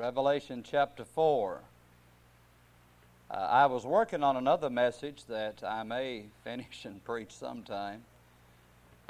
Revelation 0.00 0.64
chapter 0.66 1.04
4. 1.04 1.60
Uh, 3.30 3.34
I 3.34 3.66
was 3.66 3.84
working 3.84 4.22
on 4.22 4.38
another 4.38 4.70
message 4.70 5.26
that 5.28 5.62
I 5.62 5.82
may 5.82 6.24
finish 6.42 6.86
and 6.86 7.04
preach 7.04 7.30
sometime. 7.32 8.02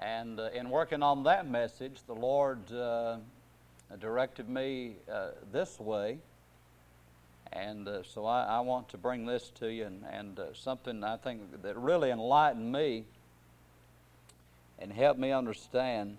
And 0.00 0.40
uh, 0.40 0.48
in 0.52 0.68
working 0.68 1.04
on 1.04 1.22
that 1.22 1.48
message, 1.48 2.00
the 2.08 2.14
Lord 2.16 2.72
uh, 2.72 3.18
directed 4.00 4.48
me 4.48 4.96
uh, 5.08 5.28
this 5.52 5.78
way. 5.78 6.18
And 7.52 7.86
uh, 7.86 8.02
so 8.02 8.26
I, 8.26 8.42
I, 8.42 8.60
want 8.60 8.88
to 8.88 8.98
bring 8.98 9.26
this 9.26 9.52
to 9.60 9.72
you, 9.72 9.84
and, 9.84 10.04
and 10.10 10.40
uh, 10.40 10.54
something 10.54 11.04
I 11.04 11.18
think 11.18 11.62
that 11.62 11.76
really 11.76 12.10
enlightened 12.10 12.72
me 12.72 13.04
and 14.80 14.92
helped 14.92 15.20
me 15.20 15.30
understand. 15.30 16.18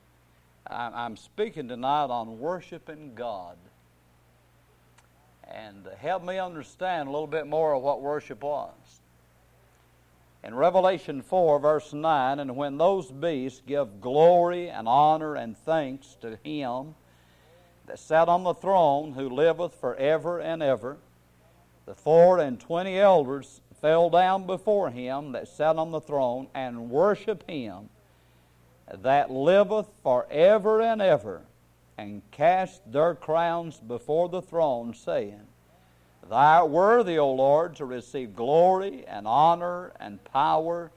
I'm 0.65 1.17
speaking 1.17 1.67
tonight 1.67 2.05
on 2.05 2.39
worshiping 2.39 3.15
God 3.15 3.57
and 5.53 5.87
help 5.99 6.23
me 6.23 6.37
understand 6.37 7.07
a 7.07 7.11
little 7.11 7.27
bit 7.27 7.47
more 7.47 7.73
of 7.73 7.81
what 7.81 8.01
worship 8.01 8.43
was. 8.43 8.69
In 10.43 10.55
Revelation 10.55 11.21
4, 11.21 11.59
verse 11.59 11.93
9, 11.93 12.39
and 12.39 12.55
when 12.55 12.77
those 12.77 13.11
beasts 13.11 13.61
give 13.65 14.01
glory 14.01 14.69
and 14.69 14.87
honor 14.87 15.35
and 15.35 15.55
thanks 15.55 16.15
to 16.21 16.37
him 16.43 16.95
that 17.85 17.99
sat 17.99 18.27
on 18.27 18.43
the 18.43 18.53
throne, 18.53 19.13
who 19.13 19.29
liveth 19.29 19.75
forever 19.75 20.39
and 20.39 20.63
ever, 20.63 20.97
the 21.85 21.93
four 21.93 22.39
and 22.39 22.59
twenty 22.59 22.97
elders 22.97 23.61
fell 23.81 24.09
down 24.09 24.45
before 24.45 24.89
him 24.89 25.31
that 25.33 25.47
sat 25.47 25.75
on 25.75 25.91
the 25.91 26.01
throne 26.01 26.47
and 26.53 26.89
worship 26.89 27.47
him 27.49 27.89
that 29.01 29.31
liveth 29.31 29.87
forever 30.03 30.81
and 30.81 31.01
ever 31.01 31.41
and 32.01 32.23
cast 32.31 32.91
their 32.91 33.13
crowns 33.13 33.79
before 33.79 34.27
the 34.27 34.41
throne, 34.41 34.91
saying, 34.91 35.39
Thou 36.27 36.63
art 36.63 36.69
worthy, 36.71 37.19
O 37.19 37.31
Lord, 37.31 37.75
to 37.75 37.85
receive 37.85 38.35
glory 38.35 39.05
and 39.07 39.27
honor 39.27 39.91
and 39.99 40.23
power, 40.23 40.91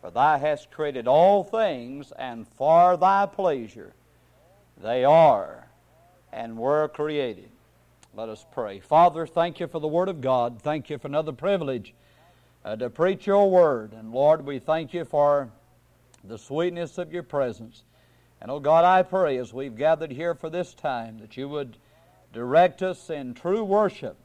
for 0.00 0.10
thou 0.10 0.36
hast 0.36 0.72
created 0.72 1.06
all 1.06 1.44
things, 1.44 2.12
and 2.18 2.48
for 2.48 2.96
thy 2.96 3.26
pleasure 3.26 3.92
they 4.82 5.04
are 5.04 5.68
and 6.32 6.58
were 6.58 6.88
created. 6.88 7.50
Let 8.12 8.28
us 8.28 8.44
pray. 8.52 8.80
Father, 8.80 9.26
thank 9.26 9.60
you 9.60 9.68
for 9.68 9.78
the 9.78 9.86
Word 9.86 10.08
of 10.08 10.20
God. 10.20 10.60
Thank 10.60 10.90
you 10.90 10.98
for 10.98 11.06
another 11.06 11.32
privilege 11.32 11.94
uh, 12.64 12.74
to 12.74 12.90
preach 12.90 13.28
your 13.28 13.48
Word. 13.48 13.92
And 13.92 14.10
Lord, 14.10 14.44
we 14.44 14.58
thank 14.58 14.92
you 14.92 15.04
for 15.04 15.50
the 16.24 16.36
sweetness 16.36 16.98
of 16.98 17.12
your 17.12 17.22
presence. 17.22 17.84
And 18.40 18.50
oh 18.50 18.60
God, 18.60 18.84
I 18.84 19.02
pray 19.02 19.38
as 19.38 19.52
we've 19.52 19.76
gathered 19.76 20.12
here 20.12 20.34
for 20.34 20.50
this 20.50 20.74
time 20.74 21.18
that 21.18 21.36
you 21.36 21.48
would 21.48 21.78
direct 22.32 22.82
us 22.82 23.08
in 23.10 23.34
true 23.34 23.64
worship. 23.64 24.16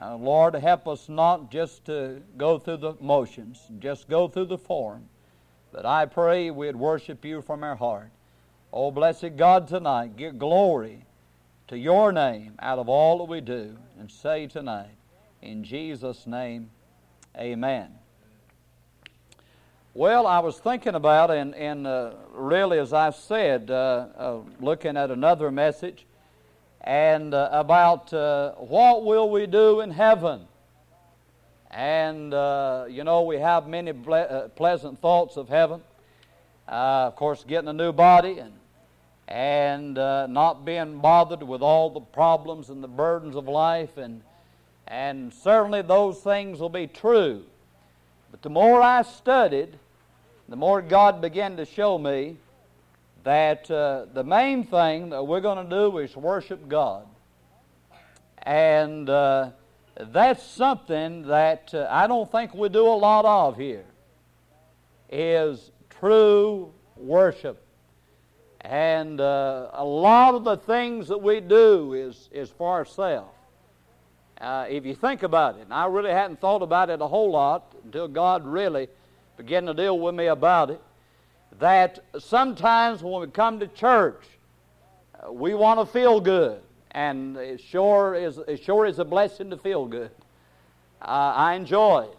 Uh, 0.00 0.16
Lord, 0.16 0.54
help 0.54 0.88
us 0.88 1.08
not 1.08 1.50
just 1.50 1.84
to 1.86 2.22
go 2.36 2.58
through 2.58 2.78
the 2.78 2.94
motions, 3.00 3.60
just 3.78 4.08
go 4.08 4.28
through 4.28 4.46
the 4.46 4.58
form, 4.58 5.08
but 5.72 5.84
I 5.84 6.06
pray 6.06 6.50
we'd 6.50 6.76
worship 6.76 7.24
you 7.24 7.42
from 7.42 7.62
our 7.62 7.76
heart. 7.76 8.10
Oh, 8.72 8.90
blessed 8.90 9.36
God, 9.36 9.68
tonight, 9.68 10.16
give 10.16 10.38
glory 10.38 11.04
to 11.68 11.78
your 11.78 12.12
name 12.12 12.54
out 12.60 12.78
of 12.78 12.88
all 12.88 13.18
that 13.18 13.24
we 13.24 13.40
do, 13.40 13.76
and 13.98 14.10
say 14.10 14.46
tonight, 14.46 14.96
in 15.42 15.64
Jesus' 15.64 16.26
name, 16.26 16.70
amen. 17.36 17.90
Well, 19.98 20.26
I 20.26 20.40
was 20.40 20.58
thinking 20.58 20.94
about, 20.94 21.30
and, 21.30 21.54
and 21.54 21.86
uh, 21.86 22.10
really, 22.34 22.78
as 22.78 22.92
I 22.92 23.08
said, 23.08 23.70
uh, 23.70 24.08
uh, 24.14 24.38
looking 24.60 24.94
at 24.94 25.10
another 25.10 25.50
message, 25.50 26.04
and 26.82 27.32
uh, 27.32 27.48
about 27.50 28.12
uh, 28.12 28.52
what 28.56 29.06
will 29.06 29.30
we 29.30 29.46
do 29.46 29.80
in 29.80 29.90
heaven. 29.90 30.42
And, 31.70 32.34
uh, 32.34 32.84
you 32.90 33.04
know, 33.04 33.22
we 33.22 33.38
have 33.38 33.68
many 33.68 33.92
ble- 33.92 34.50
pleasant 34.54 35.00
thoughts 35.00 35.38
of 35.38 35.48
heaven. 35.48 35.80
of 36.68 37.16
course, 37.16 37.42
getting 37.48 37.68
a 37.68 37.72
new 37.72 37.92
body 37.92 38.38
and, 38.38 38.52
and 39.28 39.94
not 39.94 40.66
being 40.66 40.98
bothered 40.98 41.42
with 41.42 41.62
all 41.62 41.88
the 41.88 42.00
problems 42.00 42.68
and 42.68 42.84
the 42.84 42.88
burdens 42.88 43.34
of 43.34 43.48
life. 43.48 43.96
And, 43.96 44.20
and 44.86 45.32
certainly 45.32 45.80
those 45.80 46.18
things 46.20 46.60
will 46.60 46.68
be 46.68 46.86
true. 46.86 47.44
But 48.30 48.42
the 48.42 48.50
more 48.50 48.82
I 48.82 49.00
studied, 49.00 49.78
the 50.48 50.56
more 50.56 50.80
God 50.80 51.20
began 51.20 51.56
to 51.56 51.64
show 51.64 51.98
me 51.98 52.36
that 53.24 53.68
uh, 53.70 54.06
the 54.12 54.22
main 54.22 54.64
thing 54.64 55.10
that 55.10 55.26
we're 55.26 55.40
going 55.40 55.68
to 55.68 55.70
do 55.70 55.98
is 55.98 56.14
worship 56.16 56.68
God. 56.68 57.04
And 58.42 59.10
uh, 59.10 59.50
that's 59.98 60.44
something 60.44 61.26
that 61.26 61.74
uh, 61.74 61.88
I 61.90 62.06
don't 62.06 62.30
think 62.30 62.54
we 62.54 62.68
do 62.68 62.86
a 62.86 62.94
lot 62.94 63.24
of 63.24 63.56
here, 63.56 63.84
is 65.10 65.72
true 65.90 66.72
worship. 66.96 67.60
And 68.60 69.20
uh, 69.20 69.70
a 69.72 69.84
lot 69.84 70.34
of 70.34 70.44
the 70.44 70.56
things 70.56 71.08
that 71.08 71.18
we 71.18 71.40
do 71.40 71.94
is, 71.94 72.28
is 72.32 72.50
for 72.50 72.72
ourselves. 72.72 73.30
Uh, 74.40 74.66
if 74.68 74.84
you 74.84 74.94
think 74.94 75.22
about 75.24 75.56
it, 75.56 75.62
and 75.62 75.74
I 75.74 75.86
really 75.86 76.10
hadn't 76.10 76.40
thought 76.40 76.62
about 76.62 76.90
it 76.90 77.00
a 77.00 77.06
whole 77.06 77.30
lot 77.30 77.72
until 77.84 78.06
God 78.06 78.46
really 78.46 78.88
began 79.36 79.66
to 79.66 79.74
deal 79.74 79.98
with 79.98 80.14
me 80.14 80.26
about 80.26 80.70
it, 80.70 80.80
that 81.58 82.00
sometimes 82.18 83.02
when 83.02 83.20
we 83.20 83.26
come 83.28 83.60
to 83.60 83.68
church, 83.68 84.24
uh, 85.14 85.32
we 85.32 85.54
want 85.54 85.80
to 85.80 85.86
feel 85.86 86.20
good, 86.20 86.60
and 86.90 87.36
it 87.36 87.60
sure 87.60 88.14
is, 88.14 88.38
it 88.48 88.62
sure 88.62 88.86
is 88.86 88.98
a 88.98 89.04
blessing 89.04 89.50
to 89.50 89.56
feel 89.56 89.86
good. 89.86 90.10
Uh, 91.00 91.32
I 91.36 91.54
enjoy 91.54 92.08
it. 92.10 92.18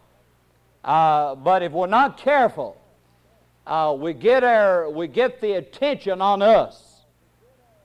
Uh, 0.83 1.35
but 1.35 1.63
if 1.63 1.71
we're 1.71 1.87
not 1.87 2.17
careful, 2.17 2.79
uh, 3.65 3.95
we 3.97 4.13
get 4.13 4.43
our 4.43 4.89
we 4.89 5.07
get 5.07 5.41
the 5.41 5.53
attention 5.53 6.21
on 6.21 6.41
us. 6.41 7.01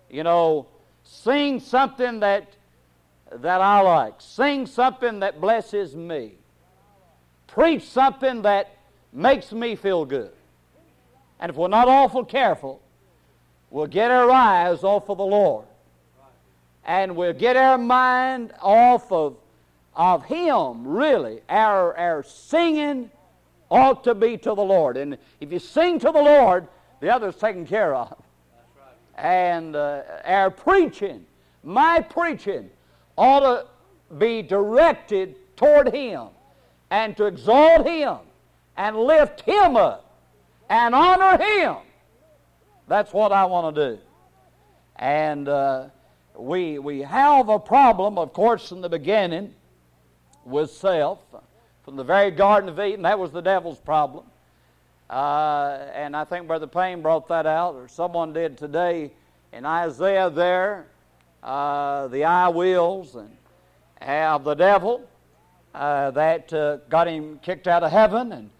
You 0.08 0.22
know, 0.22 0.68
sing 1.02 1.58
something 1.58 2.20
that 2.20 2.52
that 3.32 3.60
I 3.60 3.80
like. 3.80 4.14
Sing 4.18 4.66
something 4.66 5.20
that 5.20 5.40
blesses 5.40 5.96
me. 5.96 6.34
Preach 7.48 7.82
something 7.82 8.42
that 8.42 8.76
makes 9.12 9.52
me 9.52 9.76
feel 9.76 10.04
good. 10.04 10.32
And 11.38 11.50
if 11.50 11.56
we're 11.56 11.68
not 11.68 11.88
awful 11.88 12.24
careful, 12.24 12.80
we'll 13.70 13.86
get 13.86 14.10
our 14.10 14.30
eyes 14.30 14.84
off 14.84 15.08
of 15.08 15.18
the 15.18 15.24
Lord. 15.24 15.66
And 16.84 17.14
we'll 17.14 17.32
get 17.32 17.56
our 17.56 17.78
mind 17.78 18.52
off 18.60 19.10
of, 19.12 19.36
of 19.94 20.24
Him, 20.24 20.86
really. 20.86 21.40
Our, 21.48 21.96
our 21.96 22.22
singing 22.22 23.10
ought 23.70 24.04
to 24.04 24.14
be 24.14 24.36
to 24.38 24.54
the 24.54 24.62
Lord. 24.62 24.96
And 24.96 25.18
if 25.40 25.52
you 25.52 25.58
sing 25.58 25.98
to 26.00 26.10
the 26.10 26.22
Lord, 26.22 26.66
the 27.00 27.12
other's 27.12 27.36
taken 27.36 27.66
care 27.66 27.94
of. 27.94 28.16
And 29.16 29.76
uh, 29.76 30.02
our 30.24 30.50
preaching, 30.50 31.24
my 31.62 32.00
preaching, 32.00 32.70
ought 33.16 33.40
to 33.40 33.66
be 34.16 34.42
directed 34.42 35.36
toward 35.56 35.92
Him 35.94 36.28
and 36.90 37.16
to 37.16 37.26
exalt 37.26 37.86
Him 37.86 38.18
and 38.82 38.96
lift 38.96 39.42
Him 39.42 39.76
up 39.76 40.04
and 40.68 40.92
honor 40.92 41.40
Him. 41.40 41.76
That's 42.88 43.12
what 43.12 43.30
I 43.30 43.44
want 43.44 43.76
to 43.76 43.94
do. 43.94 44.02
And 44.96 45.48
uh, 45.48 45.86
we, 46.34 46.80
we 46.80 47.00
have 47.02 47.48
a 47.48 47.60
problem, 47.60 48.18
of 48.18 48.32
course, 48.32 48.72
in 48.72 48.80
the 48.80 48.88
beginning 48.88 49.54
with 50.44 50.72
self. 50.72 51.20
From 51.84 51.94
the 51.94 52.02
very 52.02 52.32
Garden 52.32 52.68
of 52.68 52.80
Eden, 52.80 53.02
that 53.02 53.18
was 53.18 53.30
the 53.30 53.40
devil's 53.40 53.78
problem. 53.78 54.24
Uh, 55.08 55.86
and 55.94 56.16
I 56.16 56.24
think 56.24 56.48
Brother 56.48 56.66
Payne 56.66 57.02
brought 57.02 57.28
that 57.28 57.46
out, 57.46 57.76
or 57.76 57.86
someone 57.86 58.32
did 58.32 58.58
today 58.58 59.12
in 59.52 59.64
Isaiah 59.64 60.28
there, 60.28 60.86
uh, 61.44 62.08
the 62.08 62.24
I 62.24 62.48
wills 62.48 63.14
and 63.14 63.30
have 64.00 64.42
the 64.42 64.54
devil 64.54 65.08
uh, 65.72 66.10
that 66.12 66.52
uh, 66.52 66.78
got 66.88 67.06
him 67.06 67.38
kicked 67.42 67.68
out 67.68 67.84
of 67.84 67.92
heaven 67.92 68.32
and 68.32 68.50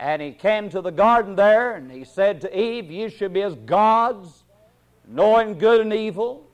and 0.00 0.22
he 0.22 0.32
came 0.32 0.70
to 0.70 0.80
the 0.80 0.90
garden 0.90 1.36
there 1.36 1.74
and 1.74 1.92
he 1.92 2.04
said 2.04 2.40
to 2.40 2.58
Eve, 2.58 2.90
You 2.90 3.10
should 3.10 3.34
be 3.34 3.42
as 3.42 3.54
gods, 3.54 4.44
knowing 5.06 5.58
good 5.58 5.82
and 5.82 5.92
evil. 5.92 6.46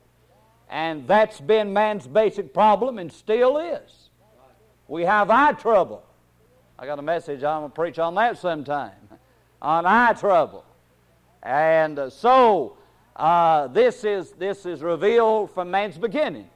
And 0.69 1.07
that's 1.07 1.39
been 1.39 1.71
man's 1.71 2.05
basic 2.05 2.53
problem 2.53 2.99
and 2.99 3.11
still 3.11 3.57
is. 3.57 4.09
We 4.89 5.03
have 5.03 5.29
eye 5.29 5.53
trouble. 5.53 6.03
I 6.77 6.85
got 6.85 6.99
a 6.99 7.01
message, 7.01 7.41
I'm 7.41 7.61
going 7.61 7.71
to 7.71 7.75
preach 7.75 7.99
on 7.99 8.15
that 8.15 8.37
sometime, 8.37 8.91
on 9.61 9.85
eye 9.85 10.13
trouble. 10.13 10.65
And 11.41 11.97
uh, 11.97 12.09
so, 12.09 12.75
uh, 13.15 13.67
this, 13.67 14.03
is, 14.03 14.31
this 14.31 14.65
is 14.65 14.81
revealed 14.81 15.51
from 15.51 15.71
man's 15.71 15.97
beginning. 15.97 16.49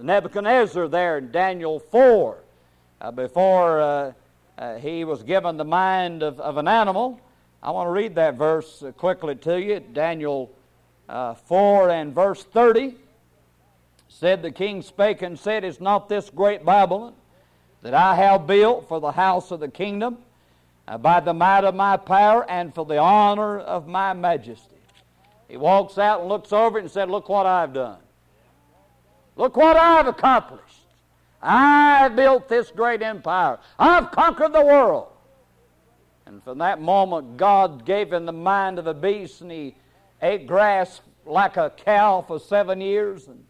Nebuchadnezzar 0.00 0.86
there 0.86 1.18
in 1.18 1.32
Daniel 1.32 1.80
4, 1.80 2.38
uh, 3.00 3.10
before 3.10 4.14
uh, 4.58 4.76
he 4.76 5.04
was 5.04 5.22
given 5.22 5.56
the 5.56 5.64
mind 5.64 6.22
of, 6.22 6.40
of 6.40 6.56
an 6.56 6.68
animal. 6.68 7.20
I 7.62 7.70
want 7.70 7.88
to 7.88 7.90
read 7.90 8.14
that 8.14 8.34
verse 8.36 8.82
uh, 8.82 8.92
quickly 8.92 9.34
to 9.36 9.60
you 9.60 9.80
Daniel 9.80 10.50
uh, 11.08 11.34
4 11.34 11.90
and 11.90 12.14
verse 12.14 12.42
30. 12.42 12.94
said 14.08 14.42
the 14.42 14.50
king 14.50 14.82
spake 14.82 15.22
and 15.22 15.38
said, 15.38 15.64
Is 15.64 15.80
not 15.80 16.08
this 16.08 16.30
great 16.30 16.64
Babylon 16.64 17.14
that 17.82 17.94
I 17.94 18.14
have 18.14 18.46
built 18.46 18.88
for 18.88 19.00
the 19.00 19.12
house 19.12 19.50
of 19.50 19.60
the 19.60 19.68
kingdom, 19.68 20.18
uh, 20.88 20.96
by 20.98 21.20
the 21.20 21.34
might 21.34 21.64
of 21.64 21.74
my 21.74 21.96
power 21.96 22.48
and 22.50 22.74
for 22.74 22.84
the 22.84 22.98
honor 22.98 23.58
of 23.58 23.86
my 23.86 24.14
majesty? 24.14 24.76
He 25.48 25.56
walks 25.56 25.98
out 25.98 26.20
and 26.20 26.28
looks 26.28 26.52
over 26.52 26.78
it 26.78 26.82
and 26.82 26.90
said, 26.90 27.10
Look 27.10 27.28
what 27.28 27.46
I've 27.46 27.72
done. 27.72 27.98
Look 29.36 29.56
what 29.56 29.76
I've 29.76 30.06
accomplished. 30.06 30.62
I've 31.48 32.16
built 32.16 32.48
this 32.48 32.72
great 32.72 33.02
empire. 33.02 33.58
I've 33.78 34.10
conquered 34.10 34.52
the 34.52 34.64
world. 34.64 35.08
And 36.26 36.42
from 36.42 36.58
that 36.58 36.80
moment, 36.80 37.36
God 37.36 37.84
gave 37.86 38.12
him 38.12 38.26
the 38.26 38.32
mind 38.32 38.80
of 38.80 38.88
a 38.88 38.94
beast, 38.94 39.42
and 39.42 39.52
he 39.52 39.76
ate 40.20 40.48
grass 40.48 41.00
like 41.24 41.56
a 41.56 41.70
cow 41.70 42.24
for 42.26 42.40
seven 42.40 42.80
years 42.80 43.28
and, 43.28 43.44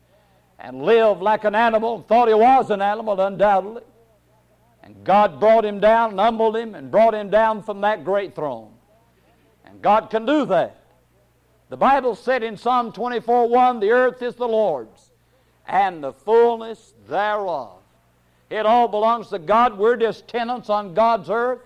and 0.59 0.83
lived 0.83 1.23
like 1.23 1.45
an 1.45 1.55
animal, 1.55 2.03
thought 2.03 2.29
he 2.29 2.35
was 2.35 2.71
an 2.71 2.83
animal, 2.83 3.19
undoubtedly. 3.19 3.83
And 4.83 5.03
God 5.03 5.41
brought 5.41 5.65
him 5.65 5.81
down 5.81 6.11
and 6.11 6.21
humbled 6.21 6.57
him 6.57 6.75
and 6.75 6.91
brought 6.91 7.15
him 7.15 7.31
down 7.31 7.63
from 7.63 7.81
that 7.81 8.05
great 8.05 8.35
throne. 8.35 8.75
And 9.65 9.81
God 9.81 10.11
can 10.11 10.27
do 10.27 10.45
that. 10.47 10.83
The 11.71 11.79
Bible 11.79 12.15
said 12.15 12.43
in 12.43 12.59
Psalm 12.59 12.93
24 12.93 13.49
1, 13.49 13.81
The 13.81 13.91
earth 13.91 14.21
is 14.21 14.35
the 14.35 14.47
Lord's, 14.47 15.13
and 15.67 16.05
the 16.05 16.13
fullness 16.13 16.93
thereof. 17.09 17.81
It 18.51 18.65
all 18.65 18.89
belongs 18.89 19.29
to 19.29 19.39
God. 19.39 19.77
We're 19.77 19.97
just 19.97 20.29
tenants 20.29 20.71
on 20.71 20.95
God's 20.95 21.31
earth. 21.31 21.61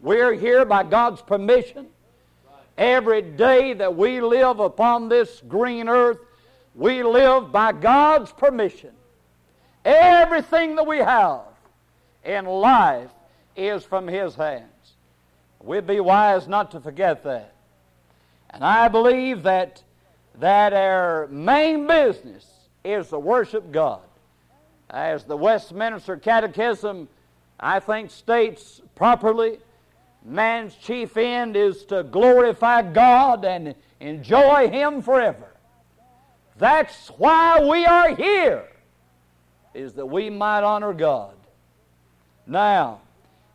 We're 0.00 0.34
here 0.34 0.64
by 0.64 0.84
God's 0.84 1.22
permission. 1.22 1.86
Every 2.76 3.22
day 3.22 3.72
that 3.74 3.96
we 3.96 4.20
live 4.20 4.60
upon 4.60 5.08
this 5.08 5.42
green 5.48 5.88
earth, 5.88 6.18
we 6.74 7.02
live 7.02 7.52
by 7.52 7.72
God's 7.72 8.32
permission. 8.32 8.90
Everything 9.84 10.76
that 10.76 10.86
we 10.86 10.98
have 10.98 11.42
in 12.24 12.46
life 12.46 13.10
is 13.56 13.84
from 13.84 14.08
His 14.08 14.34
hands. 14.34 14.64
We'd 15.60 15.86
be 15.86 16.00
wise 16.00 16.48
not 16.48 16.72
to 16.72 16.80
forget 16.80 17.22
that. 17.24 17.54
And 18.50 18.64
I 18.64 18.88
believe 18.88 19.44
that, 19.44 19.82
that 20.38 20.72
our 20.72 21.26
main 21.28 21.86
business 21.86 22.46
is 22.84 23.08
to 23.08 23.18
worship 23.18 23.72
God. 23.72 24.00
As 24.90 25.24
the 25.24 25.36
Westminster 25.36 26.16
Catechism, 26.16 27.08
I 27.58 27.80
think, 27.80 28.10
states 28.10 28.80
properly, 28.94 29.58
man's 30.24 30.74
chief 30.74 31.16
end 31.16 31.56
is 31.56 31.84
to 31.86 32.02
glorify 32.04 32.82
God 32.82 33.44
and 33.44 33.74
enjoy 34.00 34.68
Him 34.68 35.02
forever. 35.02 35.48
That's 36.56 37.08
why 37.08 37.60
we 37.64 37.84
are 37.84 38.14
here, 38.14 38.68
is 39.72 39.94
that 39.94 40.06
we 40.06 40.30
might 40.30 40.62
honor 40.62 40.92
God. 40.92 41.34
Now, 42.46 43.00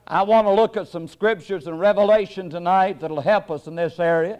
I 0.06 0.24
want 0.24 0.48
to 0.48 0.52
look 0.52 0.76
at 0.76 0.88
some 0.88 1.08
scriptures 1.08 1.68
in 1.68 1.78
Revelation 1.78 2.50
tonight 2.50 3.00
that'll 3.00 3.22
help 3.22 3.52
us 3.52 3.68
in 3.68 3.76
this 3.76 4.00
area. 4.00 4.40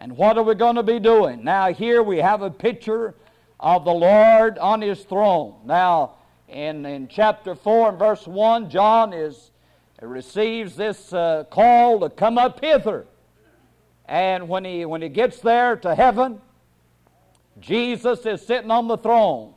And 0.00 0.16
what 0.16 0.38
are 0.38 0.42
we 0.42 0.54
going 0.54 0.76
to 0.76 0.82
be 0.82 0.98
doing? 0.98 1.44
Now, 1.44 1.72
here 1.72 2.02
we 2.02 2.18
have 2.18 2.42
a 2.42 2.50
picture 2.50 3.14
of 3.58 3.84
the 3.84 3.92
Lord 3.92 4.58
on 4.58 4.80
his 4.82 5.02
throne. 5.04 5.54
Now, 5.64 6.14
in, 6.48 6.84
in 6.86 7.08
chapter 7.08 7.54
4 7.54 7.90
and 7.90 7.98
verse 7.98 8.26
1, 8.26 8.70
John 8.70 9.12
is 9.12 9.50
receives 10.02 10.76
this 10.76 11.12
uh, 11.12 11.44
call 11.50 12.00
to 12.00 12.10
come 12.10 12.38
up 12.38 12.62
hither. 12.62 13.06
And 14.06 14.48
when 14.48 14.64
he, 14.64 14.84
when 14.84 15.02
he 15.02 15.08
gets 15.08 15.40
there 15.40 15.76
to 15.76 15.94
heaven, 15.94 16.40
Jesus 17.58 18.24
is 18.26 18.44
sitting 18.44 18.70
on 18.70 18.88
the 18.88 18.98
throne. 18.98 19.54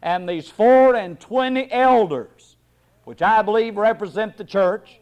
And 0.00 0.28
these 0.28 0.48
four 0.48 0.94
and 0.94 1.18
twenty 1.20 1.70
elders, 1.70 2.56
which 3.04 3.22
I 3.22 3.42
believe 3.42 3.76
represent 3.76 4.36
the 4.36 4.44
church, 4.44 5.00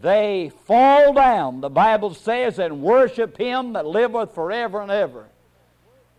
they 0.00 0.52
fall 0.66 1.12
down, 1.12 1.60
the 1.60 1.70
Bible 1.70 2.14
says, 2.14 2.58
and 2.58 2.82
worship 2.82 3.36
him 3.36 3.72
that 3.74 3.86
liveth 3.86 4.34
forever 4.34 4.80
and 4.80 4.90
ever. 4.90 5.26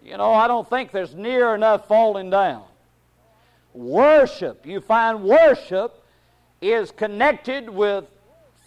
You 0.03 0.17
know, 0.17 0.33
I 0.33 0.47
don't 0.47 0.69
think 0.69 0.91
there's 0.91 1.15
near 1.15 1.55
enough 1.55 1.87
falling 1.87 2.29
down. 2.29 2.63
Worship, 3.73 4.65
you 4.65 4.81
find 4.81 5.23
worship 5.23 6.03
is 6.61 6.91
connected 6.91 7.69
with 7.69 8.05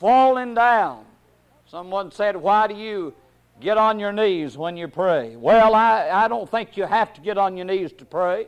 falling 0.01 0.55
down. 0.55 1.05
Someone 1.67 2.11
said, 2.11 2.37
Why 2.37 2.67
do 2.67 2.75
you 2.75 3.15
get 3.61 3.77
on 3.77 3.99
your 3.99 4.13
knees 4.13 4.57
when 4.57 4.77
you 4.77 4.89
pray? 4.89 5.37
Well, 5.37 5.75
I, 5.75 6.09
I 6.09 6.29
don't 6.29 6.51
think 6.51 6.77
you 6.77 6.85
have 6.85 7.13
to 7.15 7.21
get 7.21 7.39
on 7.39 7.57
your 7.57 7.67
knees 7.67 7.93
to 7.95 8.05
pray. 8.05 8.47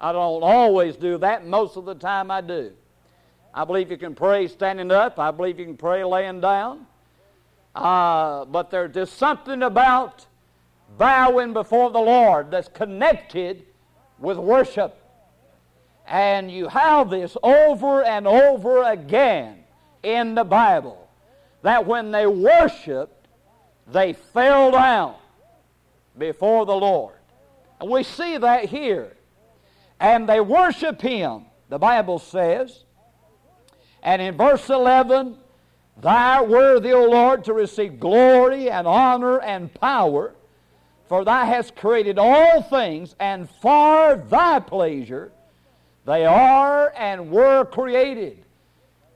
I 0.00 0.12
don't 0.12 0.42
always 0.42 0.96
do 0.96 1.18
that. 1.18 1.46
Most 1.46 1.76
of 1.76 1.84
the 1.84 1.94
time 1.94 2.30
I 2.30 2.40
do. 2.40 2.72
I 3.52 3.64
believe 3.64 3.90
you 3.90 3.96
can 3.96 4.14
pray 4.14 4.48
standing 4.48 4.90
up. 4.90 5.18
I 5.18 5.30
believe 5.30 5.58
you 5.58 5.66
can 5.66 5.76
pray 5.76 6.04
laying 6.04 6.40
down. 6.40 6.86
Uh, 7.74 8.44
but 8.46 8.70
there's 8.70 8.94
just 8.94 9.16
something 9.16 9.62
about 9.62 10.26
bowing 10.96 11.52
before 11.52 11.90
the 11.90 12.00
Lord 12.00 12.50
that's 12.50 12.68
connected 12.68 13.64
with 14.18 14.38
worship. 14.38 14.96
And 16.06 16.50
you 16.50 16.68
have 16.68 17.10
this 17.10 17.36
over 17.42 18.04
and 18.04 18.26
over 18.26 18.82
again 18.82 19.64
in 20.02 20.34
the 20.34 20.44
Bible 20.44 21.08
that 21.62 21.86
when 21.86 22.10
they 22.10 22.26
worshiped, 22.26 23.28
they 23.90 24.12
fell 24.12 24.70
down 24.70 25.14
before 26.16 26.66
the 26.66 26.74
Lord. 26.74 27.14
And 27.80 27.90
we 27.90 28.02
see 28.02 28.36
that 28.36 28.66
here. 28.66 29.16
And 29.98 30.28
they 30.28 30.40
worship 30.40 31.00
Him, 31.00 31.46
the 31.70 31.78
Bible 31.78 32.18
says, 32.18 32.84
and 34.04 34.20
in 34.20 34.36
verse 34.36 34.68
11, 34.68 35.38
Thou 35.96 36.44
worthy, 36.44 36.92
O 36.92 37.08
Lord, 37.08 37.44
to 37.44 37.54
receive 37.54 37.98
glory 37.98 38.70
and 38.70 38.86
honor 38.86 39.40
and 39.40 39.72
power, 39.72 40.34
for 41.08 41.24
Thou 41.24 41.44
hast 41.44 41.76
created 41.76 42.18
all 42.18 42.62
things, 42.62 43.14
and 43.20 43.48
for 43.48 44.16
Thy 44.16 44.60
pleasure 44.60 45.32
they 46.04 46.24
are 46.26 46.92
and 46.96 47.30
were 47.30 47.64
created. 47.64 48.44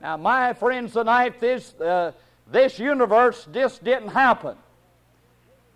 Now, 0.01 0.17
my 0.17 0.53
friends, 0.53 0.93
tonight, 0.93 1.39
this, 1.39 1.73
uh, 1.79 2.13
this 2.51 2.79
universe 2.79 3.47
just 3.51 3.83
didn't 3.83 4.09
happen. 4.09 4.55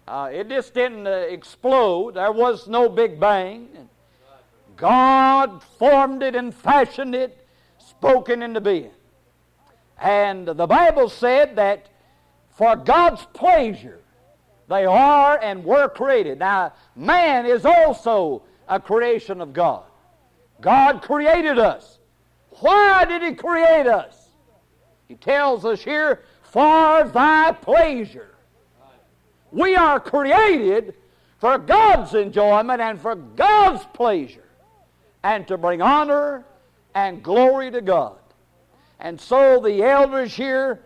Uh, 0.08 0.30
it 0.32 0.50
just 0.50 0.74
didn't 0.74 1.08
uh, 1.08 1.12
explode. 1.12 2.16
There 2.16 2.32
was 2.32 2.68
no 2.68 2.90
Big 2.90 3.20
Bang. 3.20 3.68
God 4.76 5.62
formed 5.78 6.24
it 6.24 6.36
and 6.36 6.54
fashioned 6.54 7.16
it, 7.16 7.46
spoken 7.78 8.42
into 8.42 8.60
being. 8.60 8.92
And 10.00 10.48
the 10.48 10.68
Bible 10.68 11.10
said 11.10 11.56
that 11.58 11.88
for 12.50 12.76
God's 12.76 13.26
pleasure 13.34 14.00
they 14.68 14.86
are 14.86 15.40
and 15.42 15.64
were 15.64 15.90
created. 15.90 16.40
Now, 16.40 16.74
man 16.96 17.46
is 17.46 17.66
also 17.66 18.44
a 18.68 18.80
creation 18.80 19.42
of 19.42 19.54
God. 19.54 19.84
God 20.62 21.02
created 21.02 21.60
us. 21.60 22.00
Why 22.60 23.06
did 23.06 23.22
He 23.22 23.34
create 23.34 23.88
us? 23.88 24.30
He 25.08 25.16
tells 25.16 25.66
us 25.66 25.84
here, 25.84 26.24
for 26.44 27.04
thy 27.04 27.52
pleasure. 27.52 28.36
We 29.52 29.76
are 29.76 30.00
created 30.00 30.96
for 31.40 31.58
God's 31.58 32.14
enjoyment 32.14 32.82
and 32.82 33.00
for 33.00 33.16
God's 33.16 33.84
pleasure 33.94 34.48
and 35.24 35.48
to 35.48 35.58
bring 35.58 35.82
honor 35.82 36.46
and 36.96 37.22
glory 37.22 37.70
to 37.72 37.82
God. 37.82 38.18
And 39.00 39.20
so 39.20 39.60
the 39.60 39.84
elders 39.84 40.34
here 40.34 40.82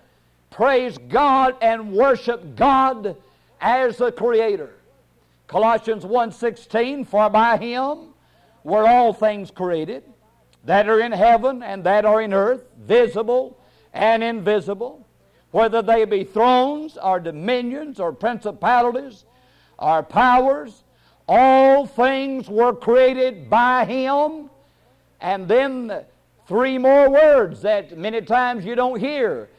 praise 0.49 0.97
God 1.09 1.55
and 1.61 1.91
worship 1.91 2.55
God 2.55 3.15
as 3.61 3.97
the 3.97 4.11
creator. 4.11 4.75
Colossians 5.47 6.03
1:16 6.03 7.05
for 7.05 7.29
by 7.29 7.57
him 7.57 8.13
were 8.63 8.87
all 8.87 9.13
things 9.13 9.51
created 9.51 10.03
that 10.63 10.89
are 10.89 10.99
in 10.99 11.11
heaven 11.11 11.63
and 11.63 11.83
that 11.83 12.05
are 12.05 12.21
in 12.21 12.33
earth 12.33 12.65
visible 12.77 13.57
and 13.93 14.23
invisible 14.23 15.05
whether 15.51 15.81
they 15.81 16.03
be 16.03 16.25
thrones 16.25 16.97
or 16.97 17.19
dominions 17.19 17.99
or 17.99 18.11
principalities 18.11 19.23
or 19.79 20.03
powers 20.03 20.83
all 21.29 21.85
things 21.85 22.49
were 22.49 22.73
created 22.73 23.49
by 23.49 23.85
him 23.85 24.49
and 25.21 25.47
then 25.47 26.05
Three 26.47 26.77
more 26.77 27.09
words 27.09 27.61
that 27.63 27.97
many 27.97 28.21
times 28.21 28.63
you 28.63 28.73
don't 28.73 28.99
hear. 28.99 29.49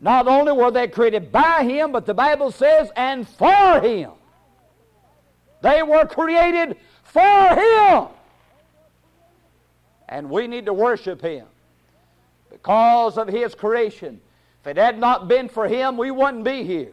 Not 0.00 0.28
only 0.28 0.52
were 0.52 0.70
they 0.70 0.88
created 0.88 1.32
by 1.32 1.64
Him, 1.64 1.92
but 1.92 2.06
the 2.06 2.14
Bible 2.14 2.50
says, 2.50 2.90
and 2.96 3.26
for 3.26 3.80
Him. 3.80 4.10
They 5.62 5.82
were 5.82 6.04
created 6.06 6.76
for 7.02 7.48
Him. 7.54 8.08
And 10.08 10.30
we 10.30 10.46
need 10.46 10.66
to 10.66 10.72
worship 10.72 11.20
Him 11.22 11.46
because 12.50 13.18
of 13.18 13.28
His 13.28 13.54
creation. 13.54 14.20
If 14.60 14.66
it 14.68 14.76
had 14.76 14.98
not 14.98 15.28
been 15.28 15.48
for 15.48 15.66
Him, 15.66 15.96
we 15.96 16.10
wouldn't 16.10 16.44
be 16.44 16.62
here. 16.64 16.92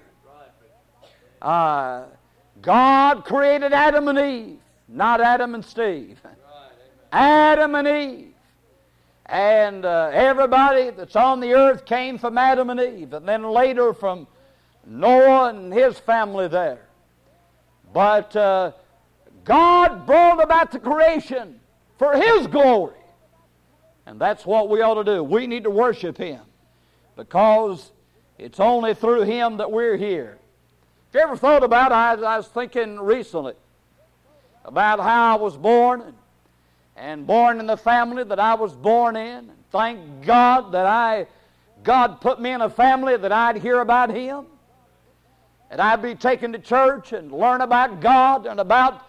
Uh, 1.41 2.05
God 2.61 3.25
created 3.25 3.73
Adam 3.73 4.07
and 4.07 4.17
Eve, 4.17 4.59
not 4.87 5.19
Adam 5.19 5.55
and 5.55 5.65
Steve. 5.65 6.21
Adam 7.11 7.75
and 7.75 7.87
Eve. 7.87 8.32
And 9.25 9.85
uh, 9.85 10.11
everybody 10.13 10.89
that's 10.89 11.15
on 11.15 11.39
the 11.39 11.53
earth 11.53 11.85
came 11.85 12.17
from 12.17 12.37
Adam 12.37 12.69
and 12.69 12.79
Eve, 12.79 13.13
and 13.13 13.27
then 13.27 13.43
later 13.43 13.93
from 13.93 14.27
Noah 14.85 15.49
and 15.49 15.73
his 15.73 15.97
family 15.97 16.47
there. 16.47 16.87
But 17.93 18.35
uh, 18.35 18.73
God 19.43 20.05
brought 20.05 20.41
about 20.41 20.71
the 20.71 20.79
creation 20.79 21.59
for 21.97 22.13
His 22.13 22.47
glory. 22.47 22.95
And 24.05 24.19
that's 24.19 24.45
what 24.45 24.69
we 24.69 24.81
ought 24.81 24.95
to 24.95 25.03
do. 25.03 25.23
We 25.23 25.47
need 25.47 25.63
to 25.63 25.69
worship 25.69 26.17
Him 26.17 26.41
because 27.15 27.91
it's 28.37 28.59
only 28.59 28.93
through 28.93 29.21
Him 29.21 29.57
that 29.57 29.71
we're 29.71 29.97
here. 29.97 30.37
Have 31.13 31.19
you 31.19 31.21
ever 31.21 31.37
thought 31.37 31.63
about? 31.63 31.91
I, 31.91 32.13
I 32.13 32.37
was 32.37 32.47
thinking 32.47 32.99
recently 32.99 33.53
about 34.65 34.99
how 34.99 35.37
I 35.37 35.39
was 35.39 35.55
born 35.55 36.13
and, 36.95 37.25
born 37.25 37.59
in 37.59 37.67
the 37.67 37.77
family 37.77 38.23
that 38.23 38.39
I 38.39 38.53
was 38.53 38.73
born 38.73 39.15
in. 39.15 39.49
And 39.49 39.69
thank 39.71 40.25
God 40.25 40.71
that 40.73 40.85
I, 40.85 41.27
God 41.83 42.21
put 42.21 42.39
me 42.39 42.51
in 42.51 42.61
a 42.61 42.69
family 42.69 43.17
that 43.17 43.31
I'd 43.31 43.57
hear 43.57 43.81
about 43.81 44.09
Him. 44.09 44.45
And 45.69 45.81
I'd 45.81 46.01
be 46.01 46.13
taken 46.13 46.53
to 46.53 46.59
church 46.59 47.13
and 47.13 47.31
learn 47.31 47.61
about 47.61 47.99
God 47.99 48.45
and 48.45 48.59
about 48.59 49.07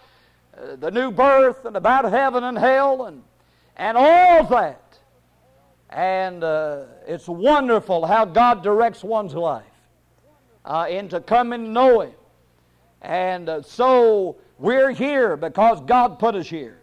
uh, 0.56 0.76
the 0.76 0.90
new 0.90 1.10
birth 1.10 1.66
and 1.66 1.76
about 1.76 2.04
heaven 2.04 2.44
and 2.44 2.56
hell 2.56 3.04
and, 3.04 3.22
and 3.76 3.96
all 3.98 4.44
that. 4.44 4.98
And 5.90 6.42
uh, 6.42 6.84
it's 7.06 7.28
wonderful 7.28 8.06
how 8.06 8.24
God 8.24 8.62
directs 8.62 9.04
one's 9.04 9.34
life 9.34 9.64
uh, 10.64 10.86
into 10.88 11.20
coming 11.20 11.64
to 11.64 11.70
know 11.70 12.00
Him. 12.00 12.12
And 13.02 13.48
uh, 13.48 13.62
so 13.62 14.36
we're 14.58 14.90
here 14.90 15.36
because 15.36 15.80
God 15.82 16.18
put 16.18 16.34
us 16.34 16.48
here. 16.48 16.80